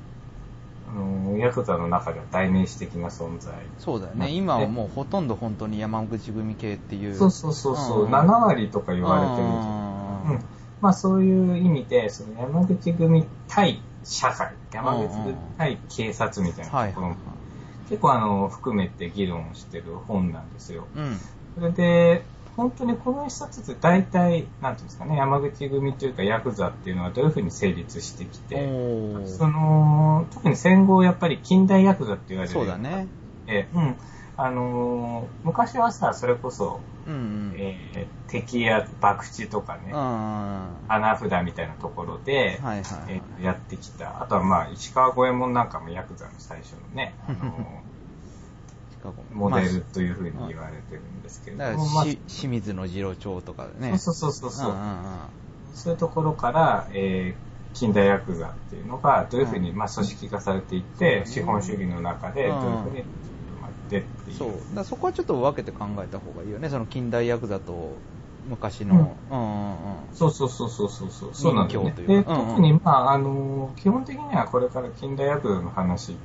[0.93, 3.53] の、ヤクザの中では代名詞的な存在。
[3.79, 4.19] そうだよね。
[4.19, 7.15] まあ今はもうほとんど本当に山口組系っていう。
[7.15, 10.39] そうそうそうそう、うん7割とか言われてるうんうん
[10.81, 17.15] まあそういう意味で、その山口組対社会、山口組対警察みたいなところも。
[17.87, 20.87] 結構あの、含めて議論してる本なんですよ。
[20.95, 21.17] うん。
[21.55, 22.25] それで、
[22.57, 32.53] 本当にこの一冊って大体、なんていうんですかね、山口組というかヤクザっていうのはどういうふうに成立してきて、おそーの、特に戦後やっぱり近代ヤクザって言われる。
[32.53, 33.07] そうだね。
[33.47, 33.95] えうん。
[34.37, 37.53] あのー昔はさ、それこそ、うんうん。
[37.57, 40.07] えー敵や博打とかね、うんうんうん。
[40.07, 42.83] は花札みたいなところで、いはいはい。
[43.09, 44.21] えーやってきた。
[44.21, 47.53] あとはまあ、石川五右衛門なんかもヤクザの最初のね、あの
[49.33, 53.97] モデルというふうに言われてるんですけれども、まあ清水の次郎長とかね。
[53.97, 55.03] そうそうそうそう、んんん
[55.73, 63.05] そういうところから、えー近代ヤクザっていうのがどういうふうに、うんまあ、組織化されていって、うん資本主義の中でどういうふうに
[63.91, 64.37] てっていう。
[64.37, 64.75] そう。
[64.75, 66.69] だそこはちょっと分けて考えた方がいいよね。
[66.69, 67.97] その近代ヤクザと
[68.49, 69.17] 昔の。
[69.29, 69.77] うん、うん、うん
[70.13, 71.29] そうそうそうそうそうそう。
[71.33, 71.93] そうなんだよね。
[72.07, 76.15] で、特に、まあ、あの、基本的にはこれから近代ヤクザの話っ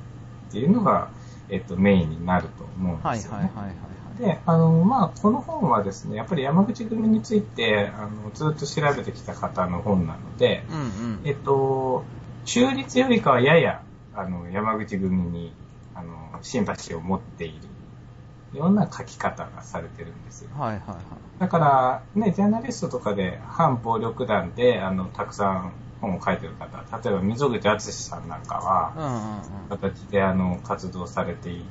[0.51, 1.09] ていうのが、
[1.49, 3.37] えっと、メインになると思うんはいですよね。
[3.37, 4.35] はいはいはいはい。
[4.35, 11.19] で、あの、まあ、この本はですね、やっぱり山口組について、あの、ずっと調べてきた方の本なので、うんうん。
[11.23, 12.05] えっと、
[12.45, 13.83] 中立よりかはやや、
[14.13, 15.53] あの、山口組に、
[15.93, 17.69] あの、シンパシーを持っている
[18.57, 20.49] ような書き方がされてるんですよ。
[20.57, 21.39] はいはいはい。
[21.39, 29.07] だから、ね、ジャーナリストとかで反暴力団で、あの、たくさん本を書いてる方、例えば溝口敦さんなんかは、うんう
[29.57, 29.69] んうん。
[29.69, 31.63] 形であの、活動されてい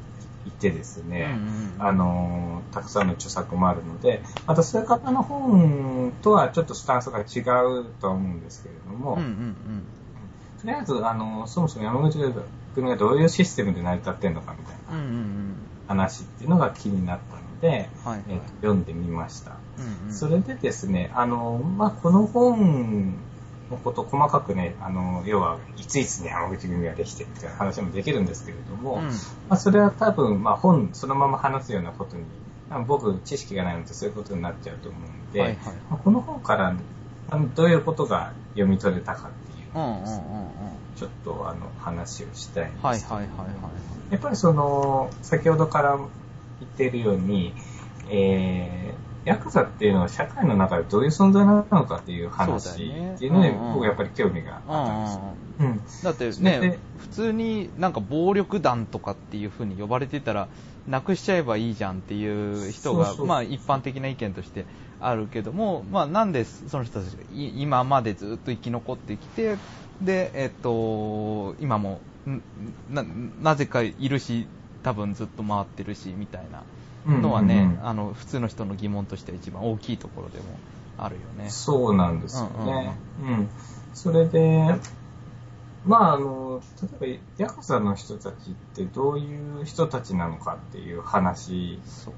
[0.46, 9.56] いてですね、うんうんあの、たくさんの著作もあるので、またそういう方の本とはちょっとスタンスが違うとは思うんですけれども、うんうん
[10.60, 12.18] とりあえず、あの、そもそも山口
[12.74, 15.04] 組がどういうシステムで成り立ってんのかみたいなうん。
[15.04, 18.10] うんうん話っていうのが気になったので、うん。
[18.12, 18.22] はい。
[18.28, 19.56] えーと読んでみました。
[19.78, 20.14] うんうん。
[20.14, 23.14] それでですね、あの、まあ、この本
[23.70, 29.10] のこと細かくね、あの、要は、いついつに山口組ができてみたいな話もできるんですけれども、うんま
[29.50, 32.24] あ、それは多分、まあ、本そのまま話すようなことに、
[32.86, 35.56] 僕、知識がないのでそういうことになっちゃうと思うので、はいはい
[35.90, 36.76] まあこの本から
[37.28, 40.85] あのどういうことが読み取れたかっていううんうんうんうん。
[40.96, 43.46] ちょっとあの話をしたいんですけどはいはいはいは
[44.10, 44.12] い。
[44.12, 46.08] やっぱりその、先ほどから言っ
[46.76, 47.52] ているように、
[48.08, 55.22] えー、ヤクザっていうのは社会の中でどういう存在なのかっていう話っていうのに、うんうん僕はやっぱり興味がうんうんあったんですよ。
[55.58, 55.66] うん。
[55.66, 55.80] うん。
[56.02, 60.48] だってね、普通になんか暴力団とかっていう風に呼ばれてたら、
[60.88, 64.64] なくしちゃえばいいじゃんっていう人が、まあ一般的な意見として
[65.00, 69.56] あるけども、まあなんでその人たちがい今までずっと生き残ってきて、
[70.00, 72.42] で、えっと、今も、ん
[72.90, 73.04] な、
[73.42, 74.46] なぜかいるし、
[74.82, 76.62] 多分ずっと回ってるし、みたいな
[77.18, 80.44] のはね、うんうんうんあの、普通の人の疑問としては一番大きいところでも
[80.98, 81.50] あるよね。
[81.50, 82.96] そうなんですよね。
[83.22, 83.48] うん
[83.94, 84.74] それで、
[85.86, 86.60] まああの、
[87.00, 91.80] 例えばヤクザの人たちってどういう人たちなのかっていう話。
[91.86, 92.14] そう。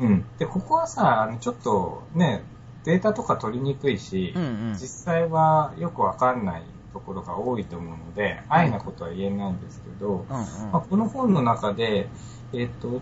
[0.00, 0.24] うん。
[0.38, 2.44] で、ここはさ、あのちょっとね、
[2.84, 6.62] データとか取りにくいし、うんうん実際はよくわかんない
[6.92, 10.26] ところが多いと思うので、安易なことは言えないんですけど、うんうん。
[10.72, 12.08] まあ、この本の中で、
[12.52, 13.00] えっ、と、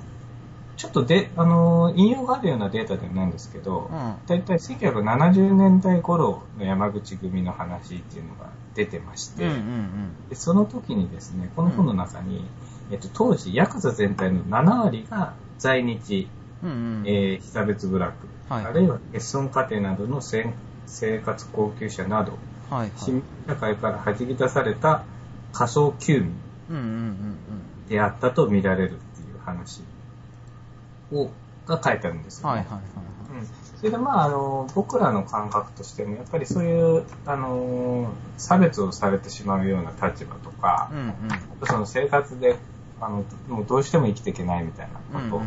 [0.77, 10.29] ちょっとで、あの、引用があるようなデータではないんですけど、うんだいたい1970年代頃の山口組の話っていうのが出てまして、うんうんうん。
[10.31, 12.47] でその時にですね、この本の中に、
[12.91, 16.29] えっと、当時、ヤクザ全体の7割が在日、
[16.63, 17.03] うんうん。
[17.07, 18.15] えー被差別部落、
[18.49, 22.39] はいあるいは欠損家庭などの生活困窮者など、
[22.71, 22.91] はいはい。
[22.97, 25.05] 市民社会から弾き出された
[25.53, 26.33] 仮想休民
[26.71, 29.83] うんうんうんであったと見られるっていう話
[31.13, 31.29] を、
[31.67, 32.49] が書いてあるんですうん。
[32.51, 32.81] よ、はいはいはい
[33.41, 33.47] うん。
[33.79, 41.67] それでまあ、あの、僕らの感覚としても、やっぱりそういう、あの、差別をされてしまうような立場とかはい。、うんうん。
[41.67, 42.57] その生活で、
[43.01, 45.41] あの、もうどうしても生きていけないみたいなこと、うんうんうん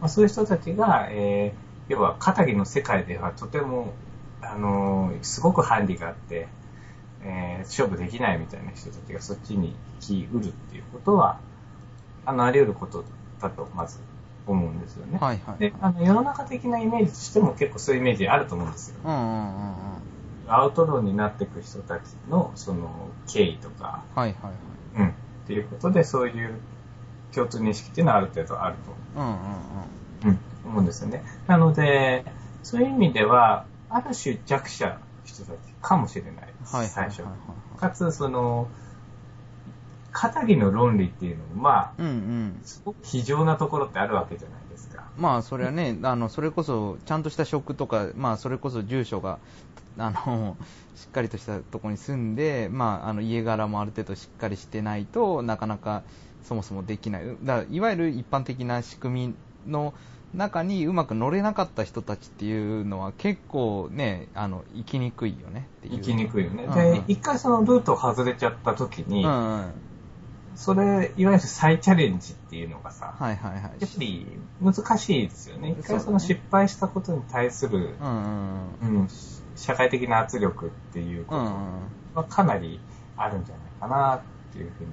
[0.00, 3.92] まあ、そういう人たちが、えー要は、肩着の世界ではとても、
[4.40, 6.48] あのーすごくハンディがあって、
[7.24, 11.38] えー勝負できないみたいな人たちがそっちに来うるっていうことは、
[12.26, 13.04] あの、あり得ること
[13.40, 13.98] だと、まず
[14.46, 15.18] 思うんですよね。
[15.20, 15.58] はいはい。
[15.58, 18.96] で、あの、世の中的なイメージとしても結構そういうイメージあると思うんですよ。
[19.04, 20.52] うんうんうんうん。
[20.52, 24.52] アウトローになっていく人たちの、その、経緯とか、はいはいはい。
[24.98, 25.08] うん。
[25.08, 25.12] っ
[25.46, 26.60] ていうことで、そういう
[27.34, 28.76] 共通認識っていうのはある程度ある
[29.14, 30.28] と、うんうんうん。
[30.30, 31.24] うん、思うんですよね。
[31.46, 32.24] なので、
[32.62, 37.36] そういう意味では、ある種弱者の人たちかもしれないはいはい最初はいは。
[37.76, 37.80] い。
[37.80, 38.68] かつ、その、
[40.12, 42.60] 肩着の論理っていうのも、まあ、うんうん。
[42.64, 45.04] すごく非常なところってあるわけじゃないですか。
[45.16, 49.38] まあ、それはね、あの、それこそ、ちゃんとした職とか、まあ、それこそ住所が、
[49.98, 50.56] あの、
[50.96, 56.02] しっかりとしたところに住んで、まあ、あの、家柄もある程度しっかりしてないとなかなか、
[56.42, 57.22] そもそもできない。
[57.42, 59.34] だいわゆる一般的な仕組み
[59.70, 59.94] の
[60.34, 65.94] 中にうまく乗れなかった人たちっていうのは結構ね、あの、生きにくいよねっていう。
[65.96, 66.64] 生きにくいよね。
[66.64, 69.72] うんうんで、一回そのルートを外れちゃった時に、うんうん。
[70.56, 73.62] それ、いわゆる再チャレンジっていうのがさ、はいはいはい。
[73.62, 74.26] やっぱり
[74.62, 75.76] 難しいですよね。
[75.78, 79.08] 一回その失敗したことに対する、うんうんうん、
[79.56, 81.36] 社会的な圧力っていうこ
[82.14, 82.80] とはかなり
[83.16, 84.20] あるんじゃないかなっ
[84.52, 84.90] ていうふうに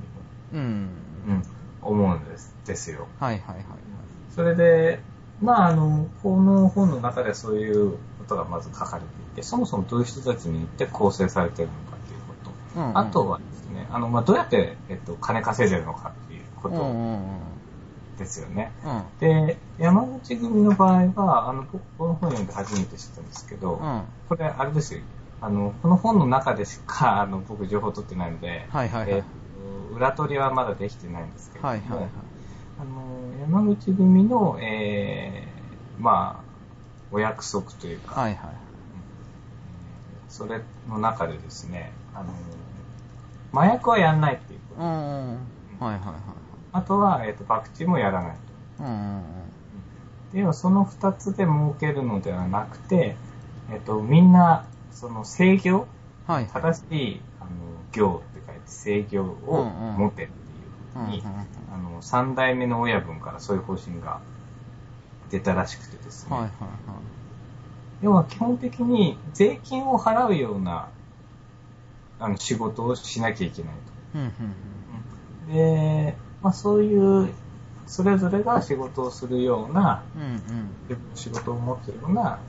[0.54, 0.89] うん。
[1.28, 1.44] うん、
[1.82, 3.08] 思うんですですよ。
[3.20, 3.66] はいはいはい。
[4.36, 5.00] それで、
[5.42, 12.80] まあ、あの、この本の中でそういうことがまず書かれていて、そもそもどういう人たちによって構成されているのかっていうこと。
[12.80, 17.52] うんうんあとはですね、あの、まあ、どうやって、えっと、金稼いでるのかっていうこと。
[18.18, 18.72] ですよね。
[18.86, 19.04] うん。
[19.20, 24.04] で、山口組の場合は、あの、僕この本読んで初めて知ったんですけど、うん。
[24.30, 25.02] これ、あれですよ。
[25.42, 29.24] あの、この本の中でしか、あの、僕情報取ってないので、はいはいはいえ
[29.92, 32.10] 裏取りはまだできてないんですけれども、はいはいはい。
[32.82, 36.44] あの、山口組の、えー、まあ、
[37.12, 38.52] お約束というか、はいはい。
[40.30, 42.34] それの中でですね、あの、
[43.54, 44.82] 麻薬はやんないっていうこと。
[44.82, 45.38] うんうん。
[45.80, 46.14] はいはいはい。
[46.72, 48.32] あとは、えっ、と、博打もやらない
[48.78, 48.84] と。
[48.84, 49.24] うんうん
[50.34, 53.18] では、その二つで儲けるのではなくて、
[53.70, 56.34] えっ、と、みんな、その制御、うん。
[56.34, 56.48] はい。
[56.48, 57.50] 正しい、あの、
[57.92, 59.66] 行って書いて制御を
[59.98, 60.41] 持てっていうふうに、うん
[60.96, 61.22] うん
[61.74, 64.20] あの、三代目の親分からそういう方針が
[65.30, 66.36] 出たらしくてですね。
[66.36, 66.52] はいはい
[68.02, 70.89] 要は基本的に税金を払うような、
[72.20, 73.80] あの、仕事をしなきゃいけないは
[74.20, 74.26] い。
[74.26, 74.32] うん
[75.48, 75.54] と。
[75.54, 77.32] で、まあそういう、
[77.86, 80.22] それぞれが仕事をするような、うん。
[80.24, 80.42] うん
[81.14, 82.39] 仕事を持っているような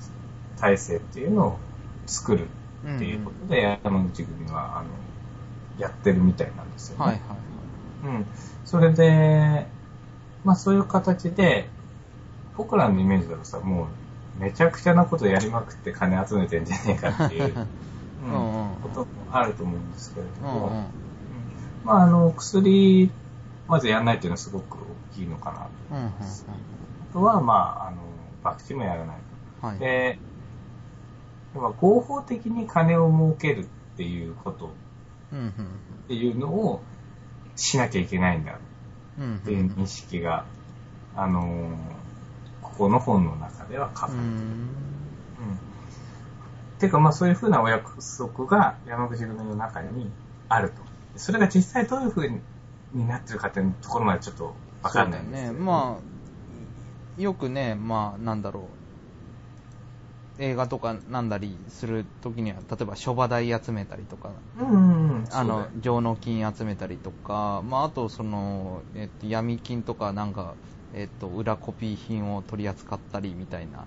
[0.59, 1.59] 体制っていうのを
[2.07, 4.88] 作るっていうことで、山口組は、あの、
[5.78, 7.05] やってるみたいなんですよね。
[7.05, 7.38] はいはいはい。
[8.05, 8.26] うん。
[8.64, 9.66] それで、
[10.44, 11.68] まあそういう形で、
[12.57, 13.88] 僕らのイメージだとさ、も
[14.38, 17.72] う、めちゃくちゃなことやりまくって金集めてんじゃねえかっていう、うん
[18.82, 20.78] こともあると思うんですけれども、うんうん。
[20.78, 20.84] うん
[21.84, 23.11] まああの、薬、
[23.68, 25.68] まずやんないっていうのはすごく大きいのかなと。
[25.92, 27.98] うんうんあとは、まあ、あの、
[28.42, 29.16] 博打もやらない
[29.62, 29.68] うん。
[29.68, 29.78] はい。
[29.78, 29.84] と。
[29.84, 30.18] で、
[31.80, 34.68] 合法的に金を儲けるっていうことっ
[36.09, 36.80] ていうのを
[37.57, 40.44] しなきゃいけないんだっていう認識が、
[41.14, 42.03] あのー
[42.72, 44.24] ここの本の中では書かれてる。
[44.24, 44.30] うん。
[44.30, 44.38] うん。
[46.78, 50.11] てか、まあそういうふうなお約束が山口組の中に
[50.48, 50.76] あると。
[51.16, 52.28] それが実際どういうふう
[52.94, 55.53] になってるかっていうところまでちょっとわかんないんですね。
[55.53, 55.98] ま
[57.18, 58.62] あ、よくね、まあ、なんだろう。
[60.43, 65.24] 映画とかなんだりするときには、例えば、諸場代集めたりとか、うんうんうん。
[65.30, 70.55] あの上納金集めたりとか、まあ、あと、その、えっと、闇金とか、なんか、
[70.95, 73.84] えっと、裏コピー品を取り扱ったりみたいな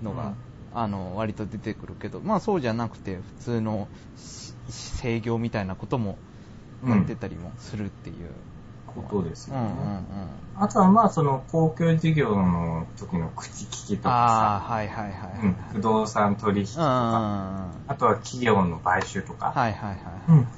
[0.00, 0.34] のが、
[0.72, 6.18] あの、割と出てくるけど、まあ、そうじゃなくて、普通のし制御みたいなことも
[6.86, 8.30] やってたりもするっていう。
[9.02, 10.06] ことですよね。
[10.58, 15.46] あとはまあその公共事業の時の口利きとかはいはいはいさ、はい。
[15.46, 16.74] うん不動産取引と。
[16.76, 19.96] か、はあとは企業の買収とか、いはいはい。
[20.28, 20.48] うん、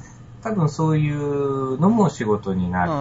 [0.41, 2.95] 多分そういうのも仕事になる、う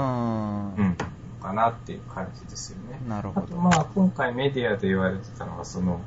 [0.85, 0.97] ん。
[1.39, 2.99] かなっていう感じですよね。
[3.07, 3.45] なるほど。
[3.45, 6.01] あとまあ今回メディアで言われてたのはその、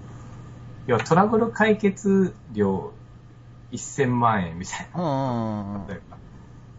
[0.86, 2.92] 要はトラブル解決料
[3.72, 5.86] 1000万円みたいうんな。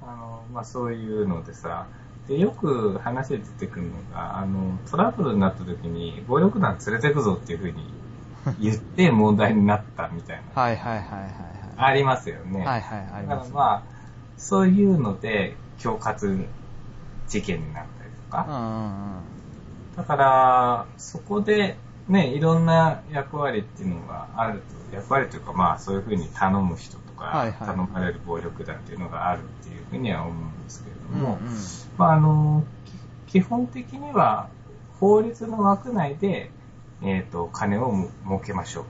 [0.02, 1.88] あの、まあそういうのでさ、
[2.28, 7.93] で、よく話で出てくるのが、あの、トラブルになった時に暴力団連れてくぞっていうふうに
[8.59, 10.61] 言って問題になったみたいな。
[10.61, 11.32] はいはいはいはい
[11.78, 12.59] ありますよね。
[12.59, 12.82] はい。
[12.82, 13.51] はいはい、ありだます。
[13.51, 13.84] からまあ、
[14.38, 16.38] そういうので、恐喝
[17.28, 18.45] 事件になったりとか。
[18.47, 19.95] うんうんうん。
[19.97, 24.61] だから、そこで、ね、いろんな役割っていうのがある
[24.91, 31.39] と、役割というかまあ、そういうふうに頼む人とか、はいはい頼まれる暴力団っていうのがあるっていうふうには思うんですけれどうんも、
[32.02, 32.64] まあ、あの、
[33.28, 34.49] き基本的には、
[34.99, 36.49] 法律の枠内で、
[37.04, 38.86] えっ、と、金をも儲けましょ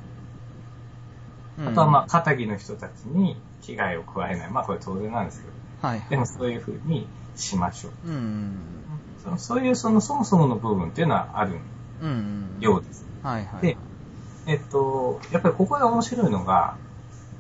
[1.58, 1.62] う。
[1.64, 1.68] うん。
[1.68, 4.50] あとは、まあ、肩着の人たちに危害を加えない。
[4.50, 6.02] まあ、これ当然なんですけど、あ、はい。
[6.10, 7.06] でもそういうふうに
[7.36, 8.08] しましょう。
[8.08, 8.72] うんうん
[9.22, 11.52] そのそういう、その、そもそもの部分っていうのはある
[12.02, 12.08] うん。
[12.08, 12.62] うんうん。
[12.62, 13.06] ようです。
[13.22, 13.62] はいはい。
[13.62, 13.78] で、
[14.48, 16.78] えっと、やっぱりここが面白いのが、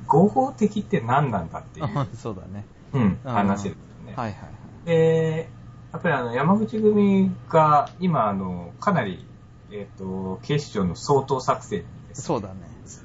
[0.06, 2.66] 合法的って何なんだっていう、そうだね。
[2.94, 4.14] うん、うん話ですよね。
[4.16, 4.86] はいはいはい。
[4.86, 5.50] で、
[5.92, 9.26] やっぱりあの、山口組が今、あの、かなり、
[9.72, 12.54] えっ、と、警視庁の相当作戦にそうだね。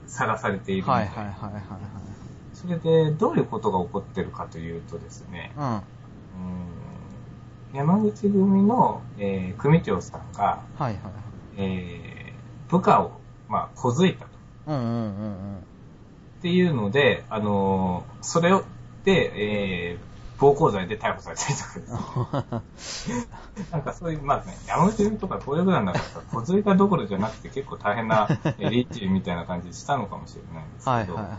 [0.07, 1.63] さらされているので、はいはいはいはい
[2.55, 5.83] それで、どういうことが起こってるかというとですね、は
[6.37, 6.39] い。
[6.39, 6.51] うん。
[6.51, 6.67] うん
[7.75, 11.03] 山口組の、えー組長さんが、はいはいはい。
[11.59, 14.31] えー部下を、まあ、小づいたと。
[14.67, 14.89] うんうんう
[15.29, 15.57] ん
[16.39, 18.65] っていうので、あのーそれを、
[19.05, 22.45] で、えー暴行罪で逮捕されたりとか
[23.73, 28.29] なんかそういう、まあね、山口組とか暴力団だからさ、小づいたどころじゃなくて結構大変な
[28.59, 31.31] えーリッチみたいな感じでしたのかもしれないんですけど、はいはいはいは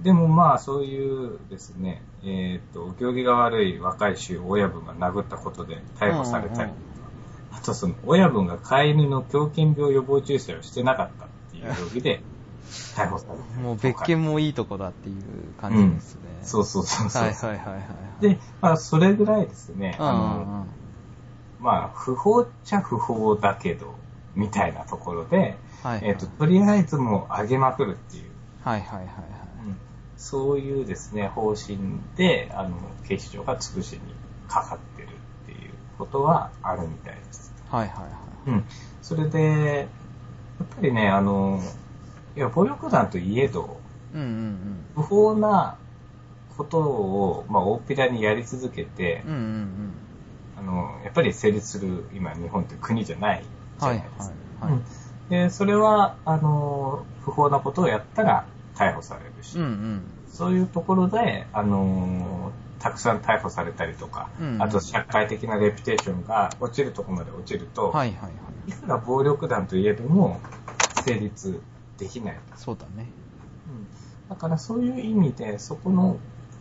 [0.00, 0.04] い。
[0.04, 6.94] でもまあそういうですね、えっ、と、行儀が悪い若い衆親分が殴ったことで逮捕されたりとか、うんうん
[7.56, 12.20] あとその親分が飼い犬の狂犬病予防注射をしてなかったっていう容疑で
[12.96, 16.20] 逮捕されもう別件もいいとこだっていう感じですね。
[16.42, 17.22] そうそうそうそう。
[17.22, 17.80] はいはいはいは
[18.20, 18.22] い。
[18.22, 20.66] で、まあそれぐらいですね、うんうんあの、
[21.60, 23.94] まあ、不法っちゃ不法だけど、
[24.34, 26.00] みたいなところで、はい。
[26.02, 28.30] えっ、と、とりあえずもう上げまくるっていう、
[28.62, 29.34] はいはいはいはい。
[30.16, 31.78] そういうですね、方針
[32.16, 34.00] で、あの、警視庁が潰しに
[34.48, 35.10] かかってるっ
[35.46, 37.52] ていうことはあるみたいです。
[37.68, 38.08] はいはいは
[38.46, 38.50] い。
[38.50, 38.64] うん。
[39.02, 39.88] それで、
[40.58, 41.60] やっぱりね、あの、
[42.36, 43.80] いや、暴力団といえど、
[44.14, 44.56] うんうん
[44.94, 45.76] 不法な
[46.56, 49.32] ことを、まあ、大っぴらにやり続けてうん。
[49.32, 49.92] う、んうんうん。
[50.56, 53.42] あの、やっぱり成立する、今、日本って国じゃない
[53.80, 54.30] じゃはないいです
[54.60, 54.66] か。
[54.66, 54.78] はいはい。
[54.78, 54.84] うん
[55.30, 60.02] で、それは、あの、不法なことをやったら逮捕されるし、うんうん。
[60.28, 68.28] そういうところで、あの、たくさん逮捕されたりとか、うんあと社会的なレピュテーションが落ちるところまで落ちると、はいはいは
[68.66, 68.70] い。
[68.70, 70.38] いくら暴力団といえども、
[71.06, 71.62] 成立
[71.98, 72.38] できない。
[72.56, 73.06] そうだね。
[74.28, 76.16] だからそういう意味で、そこの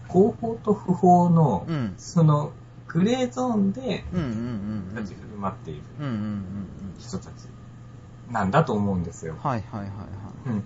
[0.08, 1.94] 合法と不法の、うん。
[1.98, 2.52] その
[2.88, 4.32] グレーゾーンでうんうんうん
[4.90, 4.96] うん。
[4.96, 6.44] 立ち振る舞っているうんうんうんうん。
[7.00, 7.30] 人たち
[8.32, 9.36] なんだと思うんですよ。
[9.42, 10.50] はいはいはいはい。
[10.50, 10.64] うん。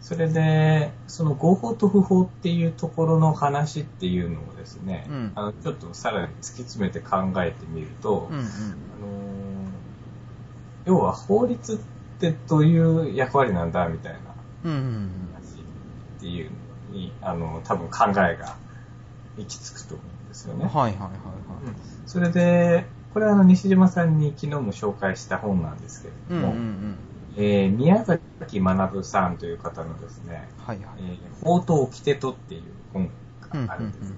[0.00, 8.42] それで、その合法と不法っていうところの話っていうのをですね、うんあのちょっとさらに突き詰めて考えてみると、うんうん。
[8.42, 8.54] あのー
[10.86, 11.78] 要は法律っ
[12.18, 14.18] てどういう役割なんだみたいな
[14.64, 15.60] うんうん話
[16.18, 16.50] っていう
[16.90, 18.56] のに、あの、多分考えが
[19.36, 20.60] 行き着くと思うんですようん。
[20.60, 20.64] ね。
[20.66, 21.10] はいはいはいはい。
[22.06, 26.96] それで、これはあの西島さんに昨日も紹介した本なんですけれうんども、うんうん。
[27.36, 30.86] えー宮崎学さんという方のですね、はいはい。
[30.98, 32.62] えー、法と掟とっていう
[32.92, 34.10] 本うんうんがあるんです。
[34.10, 34.14] で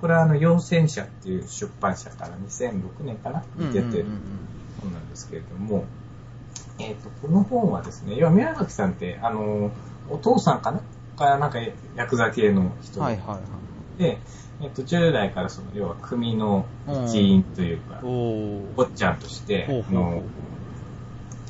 [0.00, 4.06] これはあの、陽戦者っていう出版社から2006年かな出てる
[4.82, 5.84] 本なんですけれども、
[6.78, 9.70] えっ、と、この本はですね、要は宮崎さんって、あの、
[10.10, 10.80] お父さんかな？
[11.16, 11.58] か、なんか、
[11.96, 13.40] ヤクザ系の人はいはいは
[13.98, 14.02] い。
[14.02, 14.18] で、
[14.60, 16.66] えっ、と、10代からその、要は組の
[17.06, 18.64] 一員というか、おー。
[18.76, 20.22] おっちゃんとして、ほうほうほう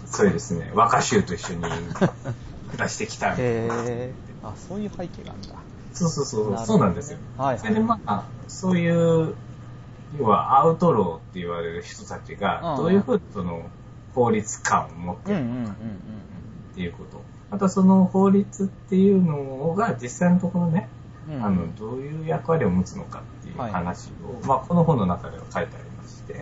[0.06, 1.62] そうですね、若衆と一緒に
[2.70, 3.50] 暮らしてきたみたいな。
[3.50, 4.12] へえ。
[4.42, 5.56] あ、そういう背景があるんだ。
[5.92, 7.18] そうそうそう、そうなんですよ。
[7.38, 9.34] はいそれでまあ、そういう、
[10.18, 13.62] 要はアウトローって言われる人たちうんが、どういうふうにその
[14.14, 15.66] 法律観を持ってるうんうんうんうん。
[15.66, 15.72] っ
[16.74, 17.22] ていうこと。
[17.50, 20.88] またその法律っていうのが実際のところね、
[21.28, 21.34] うん。
[21.36, 23.72] うんあの、どういう役割を持つのかっていうはい。
[23.72, 26.34] 話を、まあ、この本の中では書いてありまして、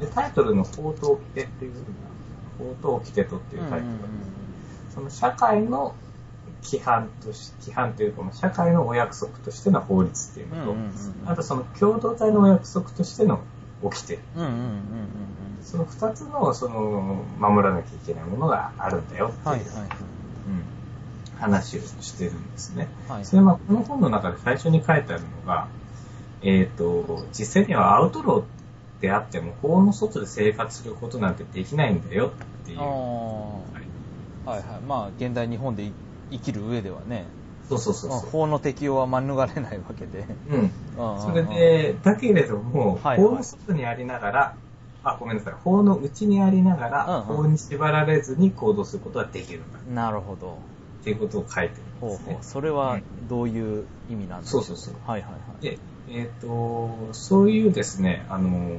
[0.00, 1.74] でタイトルの法と掟っていう
[2.58, 3.88] 法と掟とっていうタイトルが、
[4.94, 5.94] その社会の
[6.62, 10.92] 規範とし、規範というか、まあ社会のお約束としての法律っていうのと、うんうんうん
[11.26, 13.40] あとその共同体のお約束としての
[13.82, 14.18] 掟。
[14.36, 14.68] うんうんうんうん
[15.70, 19.88] その二つの、その、守らなきゃいけないものがあるんだよっていう、はいはいはい。
[21.34, 22.88] うん、話をしてるんですね。
[23.06, 25.68] はいそれまあ、この本の中で最初に書いてあるのが、
[26.40, 32.78] えっ、と、実際にはアウトローであっても、法の外で生活することなんてできないんだよっていう。
[32.78, 34.80] はいはいはい。
[34.88, 35.92] まあ、現代日本でい
[36.30, 37.26] 生きる上ではね、
[37.68, 38.10] そうそうそう。
[38.10, 40.24] まあ法の適用は免れないわけで。
[40.48, 44.54] うんそれで、だけれども、はいはい法の外にありながら、
[45.10, 47.22] あ、ごめんなさい、法の内にありながら、うんうん。
[47.36, 49.78] 法に縛られずに行動することはできるんだ。
[49.94, 50.58] なるほど。
[51.00, 52.32] っていうことを書いてるんほうですね。
[52.34, 52.42] ほう。。
[52.42, 52.98] それは
[53.28, 54.62] どういう意味なんですか？
[54.62, 54.94] そうそうそう。
[55.06, 55.62] はいはいはい。
[55.62, 55.78] で、
[56.10, 58.78] えっ、と、そういうですね、あの、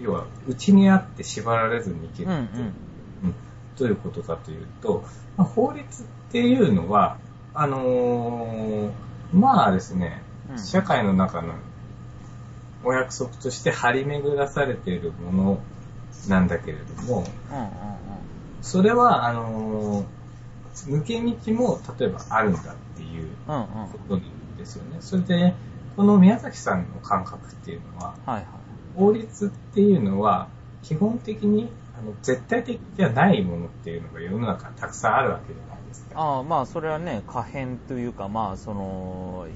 [0.00, 2.44] 要は、内にあって縛られずに生きるうんうん。
[2.44, 2.64] っていう、
[3.24, 3.34] うん。
[3.78, 5.04] どういうことかというと、
[5.36, 7.18] まあ、法律っていうのは、
[7.54, 8.90] あのー
[9.32, 10.58] まあですね、うん。
[10.58, 11.54] 社会の中の
[12.86, 15.58] お約束として張り巡らされているもの
[16.28, 17.70] なんだけれども、うんうんうん
[18.62, 20.04] それは、あのー
[20.84, 23.28] 抜け道も例えばあるんだっていう。
[23.46, 24.98] ことなんですよね。
[25.00, 25.54] それで、
[25.96, 28.44] この宮崎さんの感覚っていうのは、はいはい。
[28.94, 30.48] 法律っていうのは、
[30.82, 36.20] 基本的にあの絶対的じゃないものっていうのが世の中たくさんあるわけじゃないですか。
[36.20, 39.46] ああ、まあ、それはね、可変というか、まあ、その、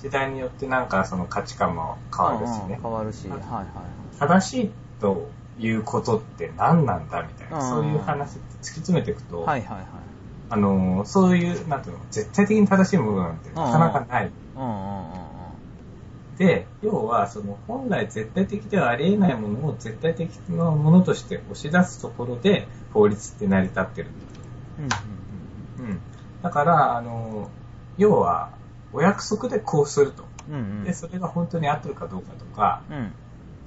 [0.00, 2.78] 時代によってなんかその価値観も変わるしね。
[2.82, 4.18] 変わるし、はいはい。
[4.18, 4.70] 正しい
[5.00, 9.86] ということって何なんだみたいな、うんそういう話って突き詰めていくと、はいはいはい。
[10.48, 14.30] あの、そういう、なんていうの、絶対的に正しいものなんてなかなかない。
[16.38, 24.10] で、要は、その、本来絶対的ではありえないものを絶対的なものとして押し出すところで、法律って成り立ってる
[24.78, 26.00] うんうん。
[26.42, 27.50] だから、あの、
[27.96, 28.50] 要は、
[28.96, 30.24] お約束でこうすると。
[30.48, 30.60] うんうん。
[30.60, 32.96] うんで、それが本当に合ってるかどうかとか、うん。
[32.96, 33.12] うん。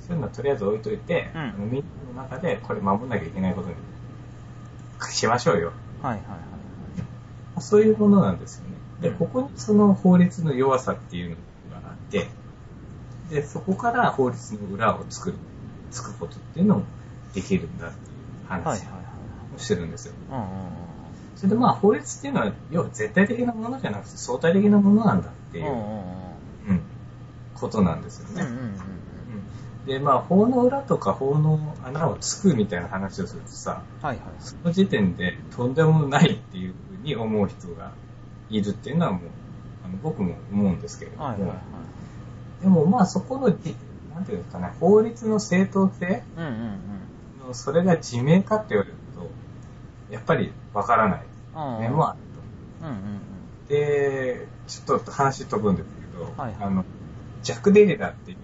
[0.01, 1.83] そういうのはとりあえず置いといて、うんみん
[2.15, 3.75] なの中でこれ守んなきゃいけないことに
[5.11, 5.71] しましょうよ。
[6.01, 6.21] はいはい
[7.61, 8.75] そういうものなんですよね。
[9.01, 11.35] で、うんここにその法律の弱さっていうの
[11.81, 12.27] があって、
[13.29, 15.35] で、そこから法律の裏を作る、
[15.91, 16.83] 作ることっていうのを
[17.33, 18.13] できるんだってい
[18.47, 20.13] うはいはいはい話をしてるんですよ。
[20.31, 20.88] うんうん
[21.39, 26.81] それでまあ法律っていうのは、要は絶対的なものじゃなくて相対的なものなんだっていう、うん
[27.53, 28.45] ことなんですよね。
[29.85, 34.25] で、まあ法の裏とか法の穴をつくみたいな話をするとさ、はいはい。
[34.39, 37.93] その時点でとんでもないっていうふうに思う人が
[38.49, 39.21] いるっていうのはもう、
[39.85, 42.63] あの僕も思うんですけれども、はいはいはい。
[42.63, 43.75] でもまあそこのじ、
[44.13, 47.47] なんていうんですかね、法律の正当性うんうんうん。
[47.47, 52.19] の、それが自明かって言われると、やっぱりわからないうん面もある
[52.81, 53.01] うんうんうん。
[53.67, 53.73] と。
[53.73, 56.55] で、ちょっと話飛ぶんですけど、はいはい。
[56.61, 56.85] あの、
[57.43, 58.37] ジャック・デリダっていう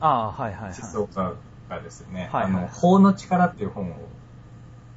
[0.00, 0.80] ああはいはいはい。
[0.80, 1.34] 思想家
[1.68, 2.52] がですね、はいはい。
[2.52, 3.94] あの、法の力っていう本を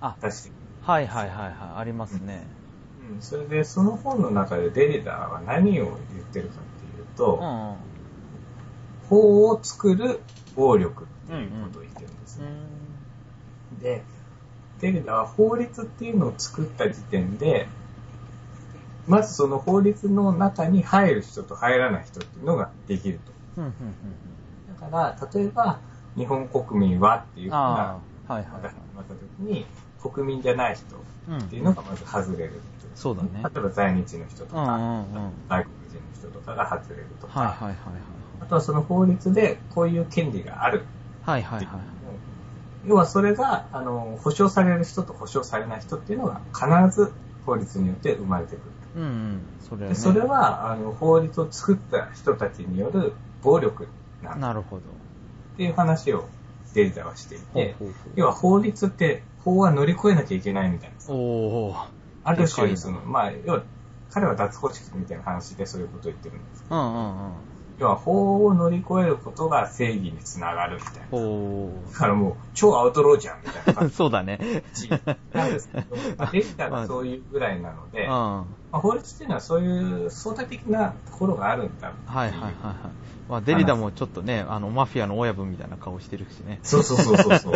[0.02, 0.52] あ出して
[0.82, 1.54] はいはいはいはい。
[1.78, 2.46] ありますね。
[3.12, 5.98] うん、それでその本の中でデリダは何を言っ
[6.32, 6.64] てるかっ
[6.96, 7.76] ていうと、うんうん。
[9.10, 10.20] 法を作る
[10.56, 12.50] 暴力っていうことを言ってるんですうね。
[13.78, 13.80] ん。
[13.80, 14.04] で、
[14.80, 17.68] デリダは法律っていうのを作った時点で、
[19.08, 23.20] まずその法律の中に入る人と入らない人っていうのができる
[23.56, 23.62] と。
[24.82, 25.80] だから、例えば、
[26.16, 28.00] 日本国民はっていうふうなは
[28.30, 28.44] いはい
[28.96, 29.66] また時に、
[30.02, 30.84] 国民じゃない人
[31.30, 32.62] うんっていうのがまず外れる。
[32.96, 33.30] そうだね。
[33.44, 35.06] 例えば在日の人とか、
[35.50, 37.58] 外国人の人とかが外れるとか、
[38.40, 40.84] あとはその法律でこういう権利がある
[41.24, 41.97] はいはいはいはい
[42.88, 47.12] 要はそれが、あの、保障される人と保障されない人っていうのが必ず
[47.46, 48.62] 法律によって生まれてくる。
[48.96, 49.96] うんうんそれね。
[49.96, 53.14] それは、あの、法律を作った人たちによる
[53.44, 53.88] 暴力
[54.24, 54.48] なんだ。
[54.48, 54.82] なるほど。
[54.82, 56.28] っていう話を
[56.74, 58.14] デリダはしていて、ほうほうほう。
[58.16, 61.14] 要は法律って法は乗り越えなきゃいけないみたいな。
[61.14, 61.76] おお
[62.24, 63.64] ある種、その、まあ、要は、
[64.10, 67.34] 彼は脱法式みたいな話でそういうことを言ってるんですけど、うんうんうん
[67.80, 71.02] 要は法を乗り越えることが正義につながるみたいな。
[71.12, 82.54] おだからもう、超アウトローじゃんみたいなそうだねじなんですけど、まあデジタルがそういうぐらいなので、うんまはあ、法律っていうのはそういう相対的なところがあるんだっていはいはいはい
[83.30, 87.54] まあデリダもちょっとねあのマフィアの親分みたいな顔してるしねそうそうそうそうそう。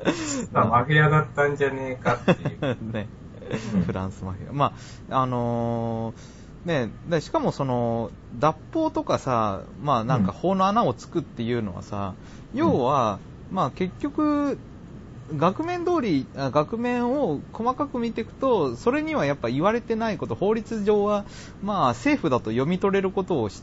[0.52, 2.76] まあ、マフィアだったんじゃねえかっていう。
[2.92, 3.06] ね
[3.74, 4.52] うんフランスマフィア。
[4.52, 4.72] ま
[5.10, 12.14] あ、あのーね、でしかもその、脱法とかさ、まあなんか法の穴をつくっていうのはさ、
[12.54, 13.18] 要は、
[13.50, 14.58] まあ結局、
[15.36, 21.24] 額面通り、あ額面を細かく見ていくと、それにはやっぱ言われてないこと、法律上は、
[21.62, 23.62] まあ政府だと読み取れることをし、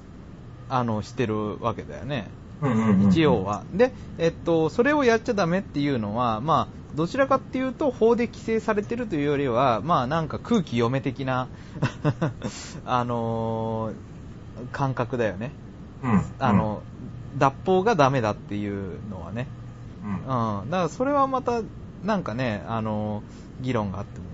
[0.69, 2.27] あの、してるわけだよね。
[2.61, 3.43] うんうんうん一応。
[3.43, 3.63] は。
[3.73, 11.47] で、えっと、それをやっちゃダメっていうのは、まあ、どちらかっていうと、法で規制されてるというよりは、まあ、なんか空気読め的な、
[12.85, 13.93] あのー
[14.71, 15.51] 感覚だよね。
[16.03, 16.23] うん。
[16.39, 16.81] あの、
[17.37, 19.45] 脱法がダメだっていうのはね。
[20.03, 20.71] うん、うん。
[20.71, 21.61] だから、それはまた、
[22.03, 24.25] なんかね、あのー議論があっても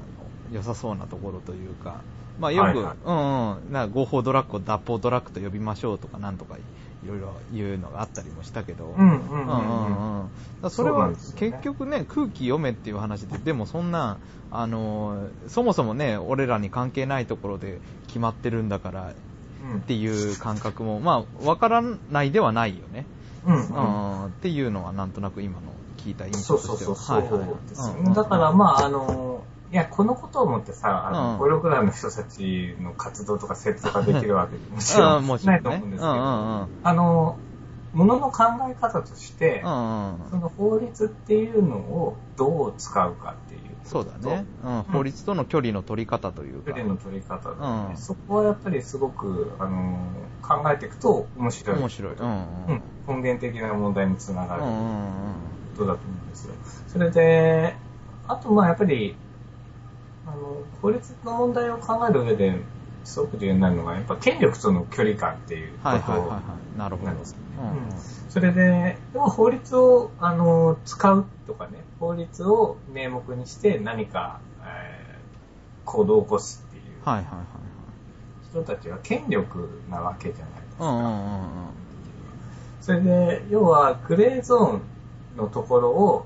[0.53, 1.95] 良さそうなところというか、
[2.43, 2.95] まあ、よく、はいはい。
[3.05, 9.47] うんうん、なんか合法ドラッグを脱法ドラッグと呼びましょうとか、なんとかいろいろ言うのがあったりもしたけど、うんうんうんうん。
[9.47, 10.25] うんうんうん。
[10.25, 10.31] だか
[10.63, 14.17] らそれは結局ね、空気読めっていう話で、でもそんな、
[14.51, 19.13] あのーそもそもね、俺らに関係ないところで決まってるんだから
[19.63, 19.77] うん。
[19.77, 21.81] っていう感覚も、まあ、わから
[22.11, 23.05] ないではないよね。
[23.45, 23.63] うんううん。
[24.23, 25.61] ん、っていうのはなんとなく今の
[25.97, 27.19] 聞いた印そうそう象としては。
[27.19, 27.99] そうそうはいはいですよね。
[28.01, 28.13] うんうん。
[28.13, 29.43] だからまああの、
[29.74, 37.38] いや、このことを思ってさ、あうんの、暴力団の人たちの活動とか説とかできるわけで もちろうんないと思うんですけど、あの、
[37.93, 44.84] ものの考え方として、その法律っていうのをどう使うかっていうそうだね、うん。
[44.84, 46.71] 法律との距離の取り方というか。
[46.71, 47.55] 距離の取り方ね、
[47.89, 49.97] うんそこはやっぱりすごく、あの
[50.41, 51.78] 考えていくと面白い。
[51.78, 52.13] 面白い。
[52.13, 52.45] うん
[53.07, 54.61] 根源的な問題につながる。
[54.61, 54.67] こ
[55.78, 56.53] とだと思うんですよ。
[56.88, 57.76] それで、
[58.28, 59.15] あとまあやっぱり、
[60.26, 62.59] あの、法律の問題を考える上で
[63.03, 66.39] すごく重要になるのが、やっぱ権力との距離感っていうことはいはいはいは
[66.76, 66.78] い。
[66.78, 67.07] なるほど。
[67.07, 67.36] なんです
[68.30, 75.03] それで、でも法律を、あの、使うとかね、法律を名目にして何か、えー
[75.86, 76.84] 行動を起こすっていう
[78.49, 80.86] 人たちは権力なわけじゃないですか。
[82.82, 84.82] それで、要は、グレーゾーン
[85.38, 86.26] のところを、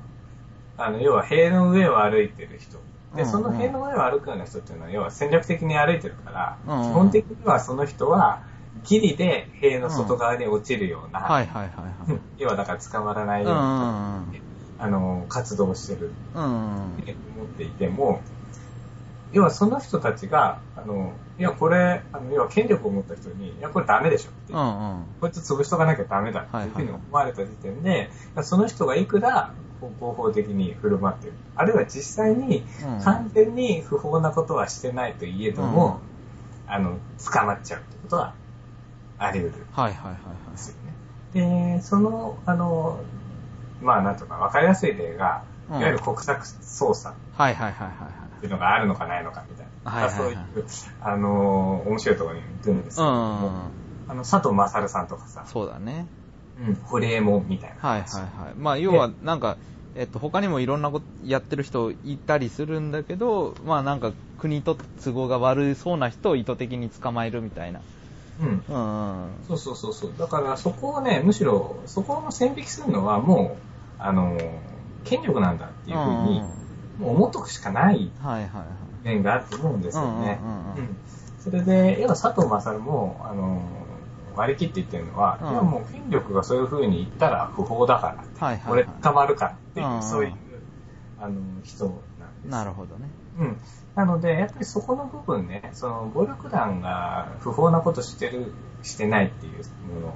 [0.77, 2.77] あの、要は塀の上を歩いてる人。
[3.17, 8.43] で、その塀の上を歩くような人っていうのは、要は戦略的に歩いてるから、基本的にはその人は、
[8.87, 12.11] ギリで塀の外側に落ちるような、はいはいはいはい。
[12.11, 14.23] う ん要はだから捕まらないような、
[14.77, 16.43] あの、活動をしてるうん。
[16.43, 18.21] 思っていても、
[19.31, 25.05] 要はその人たちが、あの、いや、これ、あの、要は権力を持った人に、いや、これダメでしょっていううんうん。
[25.19, 28.11] こいつ潰しとかなきゃダメだっていうふうに思われた時点で、
[28.43, 31.33] その人がいくら合法的に振る舞ってる。
[31.55, 35.99] あるいは実際にうん完全に不法なことはしてないといえども、
[36.67, 36.97] あの、
[37.31, 38.33] 捕まっちゃうってことは
[39.17, 40.51] あり得るんはいはいはいはい。
[40.51, 41.77] ですよね。
[41.77, 42.99] で、その、あの、
[43.81, 48.07] まあなんとかわかりやすい例が、いうんわゆる国策捜査はいはいはいはい
[48.37, 49.91] っていうのがあるのかないのかみたいな。
[49.91, 50.65] はいはいはいそういう、
[51.01, 53.41] あの、面白いところに行くんですけどはい。
[53.41, 53.71] も、
[54.09, 56.07] あの、佐藤勝さんとかさうん。、そうだね。
[56.65, 57.89] うん、堀江門みたいな。
[57.89, 58.53] はいはいはい。
[58.57, 59.57] まあ要はなんか、
[59.95, 67.81] えっと、他にもいろんなことやってる人いたりするんだけど、まあなんか国と都合が悪そうな人を意図的に捕まえるみたいな。
[68.39, 68.63] うん。
[68.67, 69.45] うんうん。
[69.47, 70.11] そうそうそうそう。
[70.17, 73.67] だからそこをね、むしろ、そこの線引きするのはもう、
[73.99, 74.25] あの、
[75.03, 76.41] 権力なんだっていうふうに、
[76.97, 78.67] もう思っとくしかないはいはいは
[79.03, 79.07] い。
[79.07, 80.39] 面があると思うんですよね。
[81.39, 83.76] それで、要は佐藤勝も、あの、
[84.37, 90.33] 割り切って言ってるのは、うんいやもう権力がそういうふうに言ったら不法だからはいはいはい俺捕まるかっていう、うんうんそういう、
[91.19, 92.51] あの、人なんです。
[92.51, 93.09] なるほどね。
[93.39, 93.57] うん。
[93.95, 99.53] なので、やっぱりそこの部分ね、その暴力団が不法なことしてる、してないっていう
[99.93, 100.13] もの、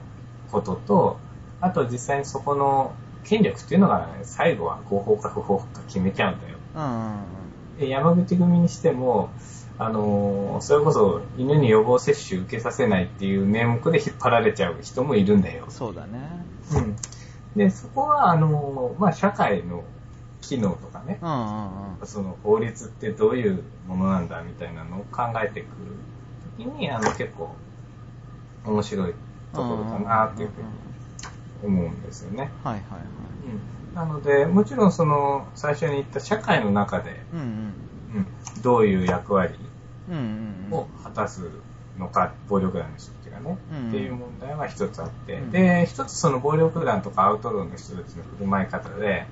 [0.51, 1.19] ことと、
[1.59, 2.93] あと実際にそこの
[3.23, 6.57] 権力っていうのが、ね、最後は合法か不法か決めちゃうんだよ。
[6.75, 7.13] うんうんう
[7.77, 7.79] ん。
[7.79, 9.29] で山口組にしても、
[9.83, 15.65] あのーそれこそ犬に予防接種受けさせないっていう名目で引っ張られちゃう人もいるんだよ。
[15.69, 16.19] そうだね。
[16.75, 16.95] うん。
[17.55, 19.83] で、そこは、あのーまあ、社会の
[20.41, 22.07] 機能とかね、うんうんうん。
[22.07, 25.69] その法律ってどういうものなんだみたいなのを考えてくる
[26.57, 27.55] ときに、あの、結構
[28.65, 29.13] 面白い
[29.53, 32.51] ところだなっていうふうに思うんですよね。
[32.63, 33.01] はいはいはい。
[33.47, 33.95] うん。
[33.95, 37.45] なので、もちろんその、最初に言った社会の中で、うんうん。
[38.13, 39.55] うん、どういう役割。
[40.71, 41.41] を果たす
[41.97, 45.51] のか、暴力団の人たちがね、うんっていう問題は一つあって、うん。
[45.51, 49.25] で、一つその暴力団とかアウトローの人たちの振る舞い方で。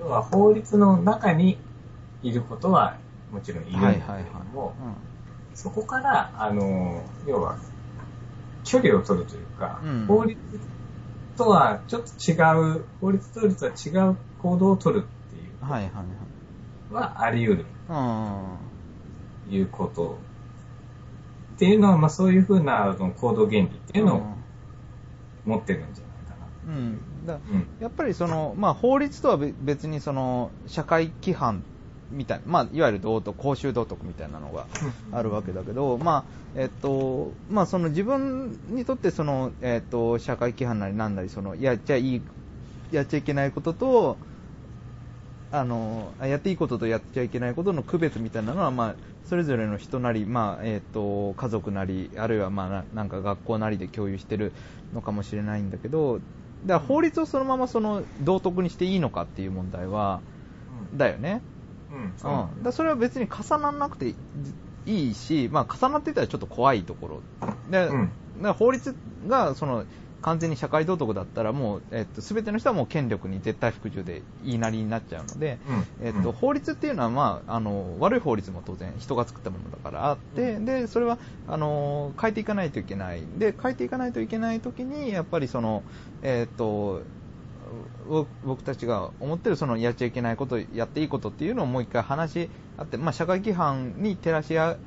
[0.00, 1.58] 要は法律の中に
[2.22, 2.96] いることは
[3.32, 4.04] もちろんいるんだけれど。
[4.54, 4.74] も、
[5.54, 7.58] そこから、あの、要は、
[8.64, 10.06] 距離を取るというか、うん。
[10.06, 10.38] 法律
[11.36, 12.34] とはちょっと違
[12.78, 15.52] う、法律と律は違う行動を取るっていう
[16.90, 16.96] うん。
[16.96, 17.66] はあり得る
[19.50, 20.18] いうこと。
[21.56, 24.22] っていうのは、まあそういうふうな行動原理っていうのを
[25.44, 26.34] 持ってるんじゃないか
[26.68, 27.26] うん。
[27.26, 27.40] だな。
[27.52, 27.66] うん。
[27.80, 31.62] やっぱりその、まあ、法律とはべ別にその社会規範
[32.12, 34.66] みたいな、まあ、いわゆる道徳、公衆道徳みたいなのが
[35.12, 42.22] あるわけだけど、まあえっとまあ、その自分にとってその、えっと、社会規範なりなんなりそのやっちゃいい
[42.90, 44.16] やっちゃいけないことと
[45.50, 48.94] あのやっていいこととやっちゃいけないことの区別みたいなのは、まあ、
[49.28, 54.52] それぞれの人なり、まあえっと家族なりあるいは、まあ、ななんか学校なりで共有してる
[54.94, 56.20] のかもしれないんだけど
[56.64, 60.20] だ法律をそのままその道徳にしていいのかっていう問題は
[60.94, 61.42] だよね。
[61.90, 62.14] うん。
[62.56, 64.14] うん、だそれは別に重ならなくて
[64.86, 67.22] いいし、まあ、重なってたらちょっと怖いところ。
[67.70, 67.94] で、う
[68.48, 68.52] ん。
[68.54, 68.94] 法律
[69.26, 69.84] がその
[70.22, 75.58] 完全に社会道徳だったらもう、えっと、全ての人はもう権力に絶対服従で言いなりになっちゃうので、
[76.00, 76.06] うん。
[76.06, 76.32] えっと、うん。
[76.32, 83.22] 法律っていうのは、まあ、あの悪い法律も当然人が作ったものだからあって、でそれはあの変えていかないといけない。
[83.38, 85.82] で変えていかないといけない時にやっぱりその、
[86.22, 87.02] えっと
[88.08, 94.78] ぼ僕たちが思ってるそのやっちゃいけないことやっていいことっていうのをもう一回話し合って、まあ、社会規範に照らし合う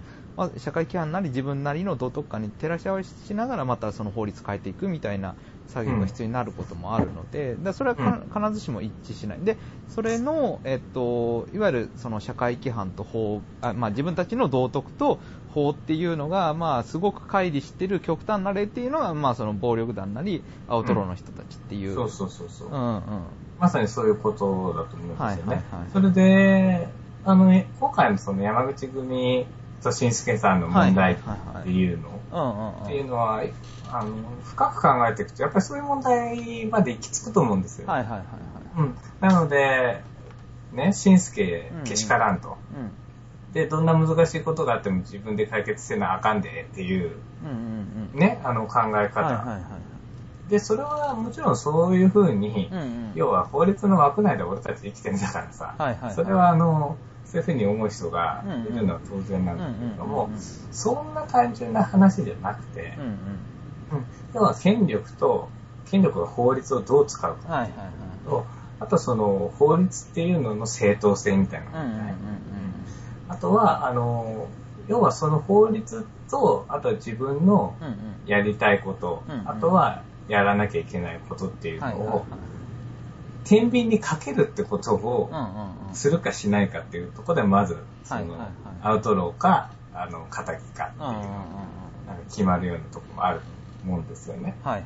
[0.41, 5.35] まあ社会規範なり自分なりの道徳観に照らし合わしながらまたその法律変えていくみたいな
[5.67, 9.39] 作業が必要になることもあるので、だからそれはか必ずしも一致しない。
[9.41, 9.55] で、
[9.87, 15.19] それの、えっと、いわゆるその社会規範と法、あまあ、自分たちの道徳と
[15.53, 21.95] 法っていうのが、まあ、すごく乖離してる極端な例っていうのが、まあ、その暴力団なり、アウトローの人たちっていう。
[21.95, 22.67] そうそうそうそう。
[22.69, 23.01] うんうん。
[23.59, 25.27] まさにそういうことだと思うんですよね。
[25.27, 26.87] はいはいはいそれで、
[27.23, 29.45] あの、今回のその山口組
[29.81, 31.17] と新助さんの問題っ
[31.63, 32.09] ていうの。
[32.83, 33.43] っていうのは、
[33.91, 34.15] あの、
[34.45, 37.87] 深く考えていくと、やっぱりそういう問題まで行き着くと思うんですよ。
[37.87, 38.27] はいはいはいはい。
[38.77, 38.97] うん。
[39.19, 40.01] なので、
[40.71, 42.57] ね、新助けしからんと。
[42.75, 43.53] うん。
[43.53, 47.17] で、どんな難しいことがあっても自分で解決せなあかんでっていう。
[48.13, 49.21] ね、あの考え方。
[49.21, 49.59] はいはいは
[50.47, 50.49] い。
[50.49, 53.11] で、それはもちろんそういうふうに、うんうん。
[53.15, 56.97] 要は法律の枠内で俺たち生きてるんだからさ、はいはいはいそれはあの、
[57.31, 60.29] そういうふうに思う人がいるのは当然なんだけれども
[60.71, 62.97] そんな単純な話じゃなくて
[64.33, 65.49] 要は権力と、
[65.89, 67.71] 権力が法律をどう使うかはいはい
[68.25, 68.45] と、
[68.79, 71.67] あとその法律っていうのの正当性みたいな。
[73.27, 74.47] あとは、あの、
[74.87, 77.75] 要はその法律と、あとは自分の。
[78.25, 82.25] やりたいこと、あとはやらなきゃいけないことっていうのを、
[83.43, 85.29] 天秤にかけるってことを。
[85.93, 88.49] するかしないかっていうところで、まず、その、はいはいはい
[88.83, 90.71] アウトローか、あの、仇かっていう。
[92.07, 93.45] なんか決まるようなところもあると
[93.85, 94.55] 思うんですよね。
[94.63, 94.83] はいはい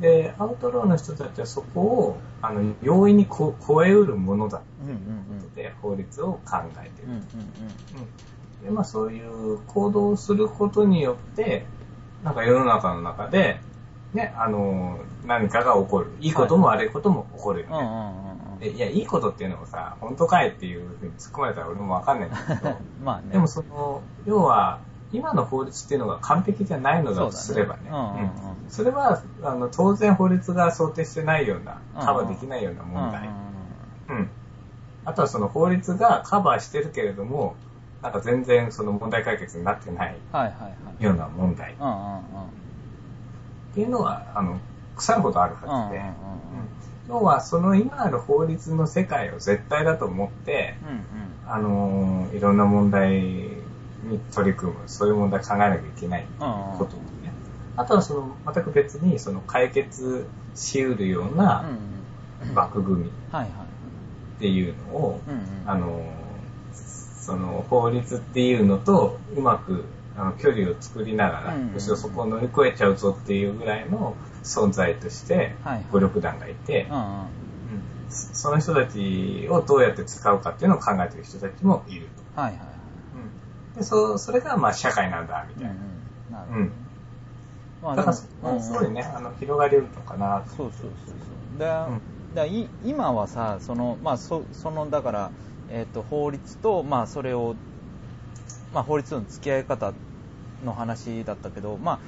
[0.00, 4.66] で、アウトローの人たちはそこを、あの、容易にこ超えうるものだはい。
[4.82, 7.08] うんうんで、法律を考えている。
[7.08, 7.12] うん。
[7.12, 7.24] うんうん
[8.64, 11.66] で、まあそういう行動をすることによって、
[12.24, 13.60] なんか世の中の中で、
[14.14, 16.10] ね、あの、何かが起こる。
[16.20, 17.76] いいことも悪いことも起こるようん。
[17.76, 17.90] うんうんね。
[18.46, 18.58] うんうん。
[18.60, 23.32] でいや、いいことっていうのもさ、本当かいっていうふうに突っ込まれたら俺もわかんないんだけど、 まあね。
[23.32, 24.78] でもその、要は、
[25.12, 27.82] 今の法律っていうのが完璧じゃないのだとすればね。
[27.90, 28.30] うんうんうん
[28.68, 33.28] それは、あの、当然法律が想定してないような、うんカバーできないような問題。
[34.08, 34.30] うんうん。
[35.04, 37.54] あとはその法律がカバーしてるけれども、
[38.02, 41.02] なんか全然その問題解決になってないはいはいはい。
[41.02, 41.94] ような問題っうんうん
[43.74, 43.80] うん。
[43.80, 44.58] ていうのは、あの、
[44.96, 46.04] 腐るほどあるうんうんはずで、うん
[47.06, 50.88] 要はその今ある法律の世界を絶対だと思って、うん。
[50.88, 51.02] うんうん。
[51.46, 53.50] あのーいろんな問題に
[54.34, 56.78] 取り組む、そういう問題考えなきゃいけないうんうん。
[56.78, 57.02] こととね。
[57.76, 61.66] あとはその、全く別にその解決し得るような
[62.42, 62.54] うんうん。
[62.54, 63.10] 枠組みっ。
[64.38, 65.40] ていうのを、うんうん。
[65.66, 66.24] あのー
[66.74, 69.84] その法律っていうのとうまく
[70.16, 75.54] あの距離を作りながら、うんうんむしろそこを乗り越えちゃうぞっていうぐらいの存在として。
[75.90, 77.02] 暴力団がいて、うんうん。
[77.02, 77.28] うん
[78.10, 82.40] そその人たちをどうやって使うかっていうのを考えてる人たちもいると。
[82.40, 82.64] はいはいは
[83.74, 83.76] い。
[83.78, 86.66] でそそれがまあ社会なんだみうんうたいん。
[86.66, 86.68] な。
[87.82, 90.56] まあだからうんうんはすごいね、あの広がりうるのかなと。
[90.56, 91.14] そうそうそうそ
[91.56, 91.58] う。
[91.58, 92.00] で、ん
[92.34, 95.30] だい今はさ、その、まあ、そその、だから、
[95.70, 97.54] えっ、と、法律と、まあ、それを、
[98.74, 99.92] まあ、法律との付き合い方
[100.64, 101.98] の話だったけど、まあ、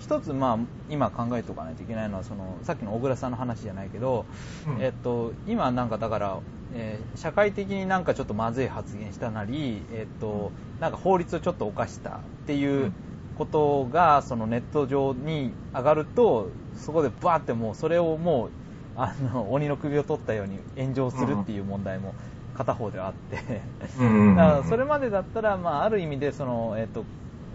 [0.00, 0.58] 一つ、まあ、
[0.90, 4.24] 今考えておかないといけないのは、その、さっきの小倉さんの話じゃないけど、
[4.66, 4.82] うん。
[4.82, 6.38] えっと、今なんかだから、
[6.74, 10.50] えー社会的になんかちょっとまずい発言したなり、えっと、
[10.80, 12.12] なんか法律をちょっと犯したっ
[12.46, 12.92] ていううん。
[13.38, 16.48] ことが、そのネット上に上がると、
[16.84, 18.50] そこでバーってもうそれをもう、
[18.96, 22.14] あの、鬼の首を取ったように炎上するっていう問題も
[22.56, 27.04] 片方ではあって、だからそれまでだったら、まあ、ある意味でその、えっと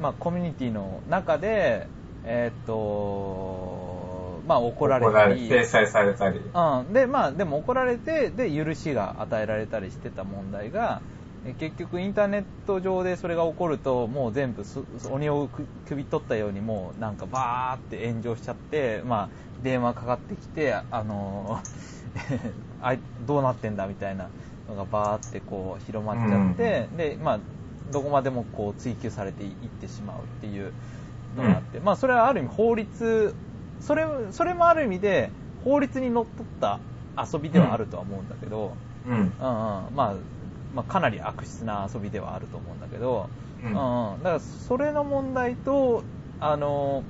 [0.02, 1.88] まあ、コミュニティの中で、
[2.26, 5.48] えっとまあ、怒られたり。
[5.48, 6.40] 制裁されたり。
[6.40, 11.02] うん、でまあでも怒られてで許しが与えられたりしてた問題が
[11.46, 19.30] え結局インターネット上でそれが起こるともう全部す鬼をく首取ったようにもうなんかバーって炎上しちゃって、まあ、
[19.64, 21.62] 電話かかってきてあの
[23.28, 24.30] どうなってんだみたいな
[24.68, 27.40] のがバーってこう広まっちゃって、でまあ
[27.92, 29.52] どこまでもこう追求されていっ
[29.82, 30.74] てしまうっていう
[31.36, 33.36] のがあって、まあそれはある意味法律
[33.80, 35.30] それそれもある意味で
[35.64, 36.80] 法律にのっとった
[37.18, 38.74] 遊びではあるとは思うんだけど、
[39.08, 39.14] うん。
[39.14, 39.26] うん。
[39.26, 40.14] うんまあ、
[40.74, 43.30] まあかなり悪質な遊びではあると思うんだけど、
[43.64, 43.72] うん。
[43.72, 44.24] うんうん。
[44.24, 46.04] だからそれの問題と
[46.40, 47.04] あの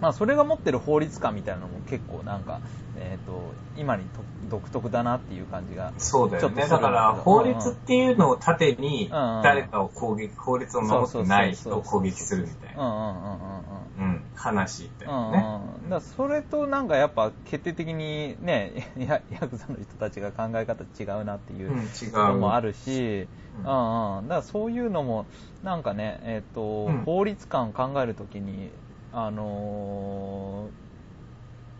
[0.00, 2.60] まあ、それが持ってる法律観みたいなのも結構なんか、
[3.00, 3.40] えー、と
[3.76, 4.20] 今にと
[4.50, 6.56] 独特だなっていう感じがそうだよね。
[6.56, 9.36] ちょっとするんだから、法律っていうのを盾に、うん。
[9.36, 13.58] うん誰かを攻撃、法律を守ってない人を攻撃するみたいな、うんうんうんうん
[13.98, 14.14] うん。
[14.14, 15.46] うん、話だうんよね。
[15.84, 21.72] うん、だからそれとなんかやっぱ決定的にね やヤクザの人たちが考え方違うなっていう
[22.12, 23.28] のもあるし、
[23.60, 23.62] う。
[23.62, 23.64] ん。
[23.64, 25.26] うんうん、だからそういうのも
[25.62, 27.02] なんかね、えっとうん。
[27.04, 28.70] 法律観考えるときに、
[29.12, 30.88] あのー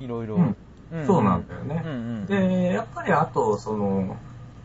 [0.00, 0.56] いろいろ、うんうん
[1.06, 1.82] そうなんだよね。
[1.84, 4.16] うんうん、で、やっぱりあと、その、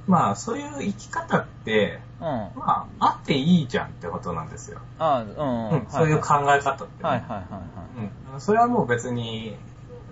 [0.07, 4.79] まあ、そういう生き方って、うん、あまあ、あっていいじゃんってことなんですよ。
[4.99, 5.69] うんうん。
[5.69, 7.39] うん、そういう考え方ってね、はいはいはいは
[7.97, 8.33] い。
[8.33, 8.41] うん。
[8.41, 9.55] それはもう別に、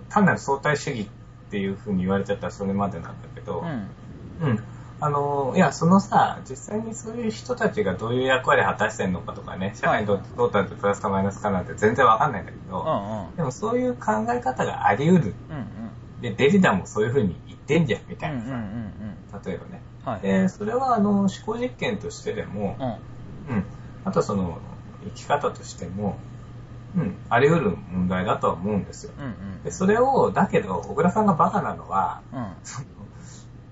[0.08, 1.06] 単なる相対主義っ
[1.50, 4.48] ていうふうに言われちゃったらそれまでなんだけど、うん。
[4.48, 4.64] うん。
[5.00, 13.36] あの、いや、そのさ、実際にそういう人たちがどういう役割を果たしてるのかとかね、社会にとってトータルでプラスかマイナスかなんて全然わかんないんだけど、うんうん。
[13.36, 15.34] でもそういう考え方があり得る。
[15.50, 15.81] うんうん
[16.22, 19.42] で、デリダもそういうふうに言ってんじゃん、みたいなさ、うんうんうんうん。
[19.44, 19.82] 例えばね。
[20.04, 20.20] はい。
[20.20, 22.76] で、それはあの、思考実験としてでも、
[23.48, 23.56] うん。
[23.56, 23.64] うん。
[24.04, 24.58] あとその、
[25.04, 26.16] 生き方としても、
[26.96, 29.12] うん、あり得る問題だとは思うんですよ。
[29.18, 32.52] うんうんで、それを、だけど、小倉さんがバカなのは、うん。
[32.64, 32.86] その、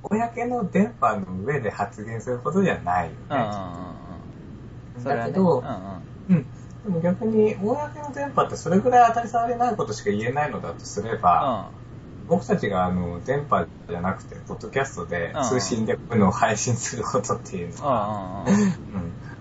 [0.03, 3.19] 公の電波の上で発言することじゃないよね。
[3.31, 3.51] うんうんうん
[4.97, 5.03] うん。
[5.03, 5.33] それはね。
[5.33, 6.37] だけど、うんうん。
[6.37, 6.47] うん。
[6.85, 11.73] でも逆に、公の電波ってそれぐらい当たり障りないことしか言えないのだとすれば、
[12.31, 18.47] 僕たちがあの、電波じゃなくて、ポッドキャストでうん通信でこういうのを配信することっていうのは。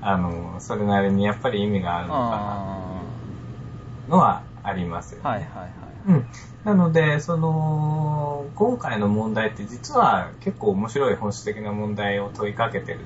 [0.02, 2.20] あの、それなりにやっぱり意味があるのか
[4.08, 5.30] な、のはあありますよね。
[5.30, 5.70] はいはいはい。
[6.08, 6.28] うん。
[6.64, 13.02] なので、その、今回の問題って実は結構面白い本質的な問題を問いかけてる。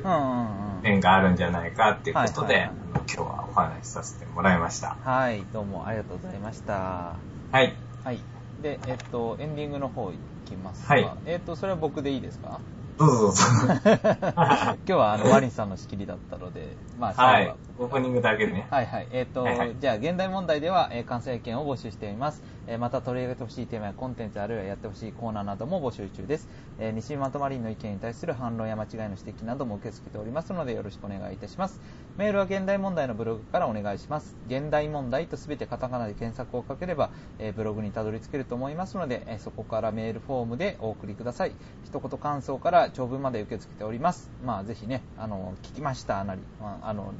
[0.83, 4.97] 面があるんじゃないかっていうことで、今日はお話しさせてもらいました。
[5.03, 6.73] はい、どうもありがとうございました。
[6.73, 7.17] は
[7.53, 7.73] い。
[8.03, 8.32] はい。
[8.63, 10.15] で、えっと、エンディングの方い
[10.45, 10.93] きますか。
[10.93, 12.61] はいえっと、それは僕でいいですか？
[12.97, 13.43] どうぞどうぞ。
[13.83, 17.57] 今日はあの、マリンさんの仕切りだったので、まあ、はい最後は。
[17.79, 18.67] オープニングだけでね。
[18.69, 19.07] はいはい。
[19.11, 22.43] えっ、と、はいはいじゃあ、現代問題では、えー感想意見を募集しています。
[22.67, 26.47] えーまた取り上げてほしいテーマやコンテンツ、あるいはやってほしいコーナーなども募集中です。
[26.79, 31.81] えー西村とマリンの意見に対する反論や間違いの指摘なども受け付けておりますので、よろしくお願いいたします。
[32.17, 34.35] メールは現代問題のブログからお願いします。
[34.47, 37.09] 現代問題とすべてカタカナで検索をかければ、
[37.39, 41.51] えーブログにたどり着けると思いますので、えーそこからメールフォームでお送りください。
[41.85, 44.29] 一言感想から長文まで受け付けております。
[44.45, 47.13] まあ、ぜひね、あの、聞きましたなり、まあ、あの、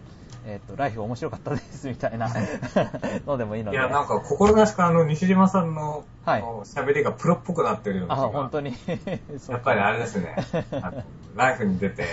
[0.46, 2.28] えっ、と、ライフ面白かったですみたいな
[3.26, 3.78] のでもいいので。
[3.78, 8.72] いや、なんか、心なしかあの、西島さんの、はい喋りがプロっぽくなってるようなあ、本当に。
[9.50, 10.36] やっぱりあれですね。
[11.36, 12.06] ライフに出て、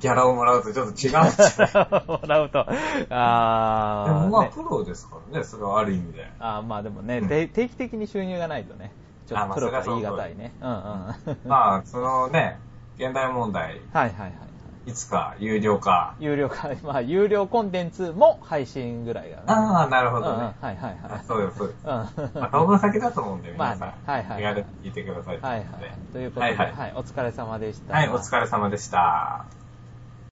[0.00, 1.12] ギャラをもらうとちょっと違う。
[2.08, 2.66] もらうと。
[3.10, 6.30] あー、でもまあ、ねプロですからね、それはある意味で。
[6.38, 8.92] あーまあでもね、うんで定期的に収入がないとね、
[9.26, 10.52] ちょあまあっとプロとはそりゃそう言い難いね。
[10.60, 10.76] うんうん。
[11.48, 12.58] まあ、そのね、
[12.96, 14.32] 現代問題、はいはいはい。
[14.84, 16.14] いつか有料化。
[16.18, 19.42] 有料化、 まあ有料コンテンツも配信ぐらいがね。
[19.46, 20.54] ああ、なるほうんうんどね。
[20.60, 21.22] はいはいはいあ。
[21.26, 21.80] そうです、そうです。
[21.84, 21.90] うん。
[21.90, 23.78] まあ、当分先だと思うんで、 皆さん。
[23.80, 25.40] まあねはいはい気軽に聞いてください。
[25.40, 25.64] はいはい。
[26.12, 27.94] ということで、はいはいはい、お疲れ様でした。
[27.94, 29.46] はい、お疲れ様でした。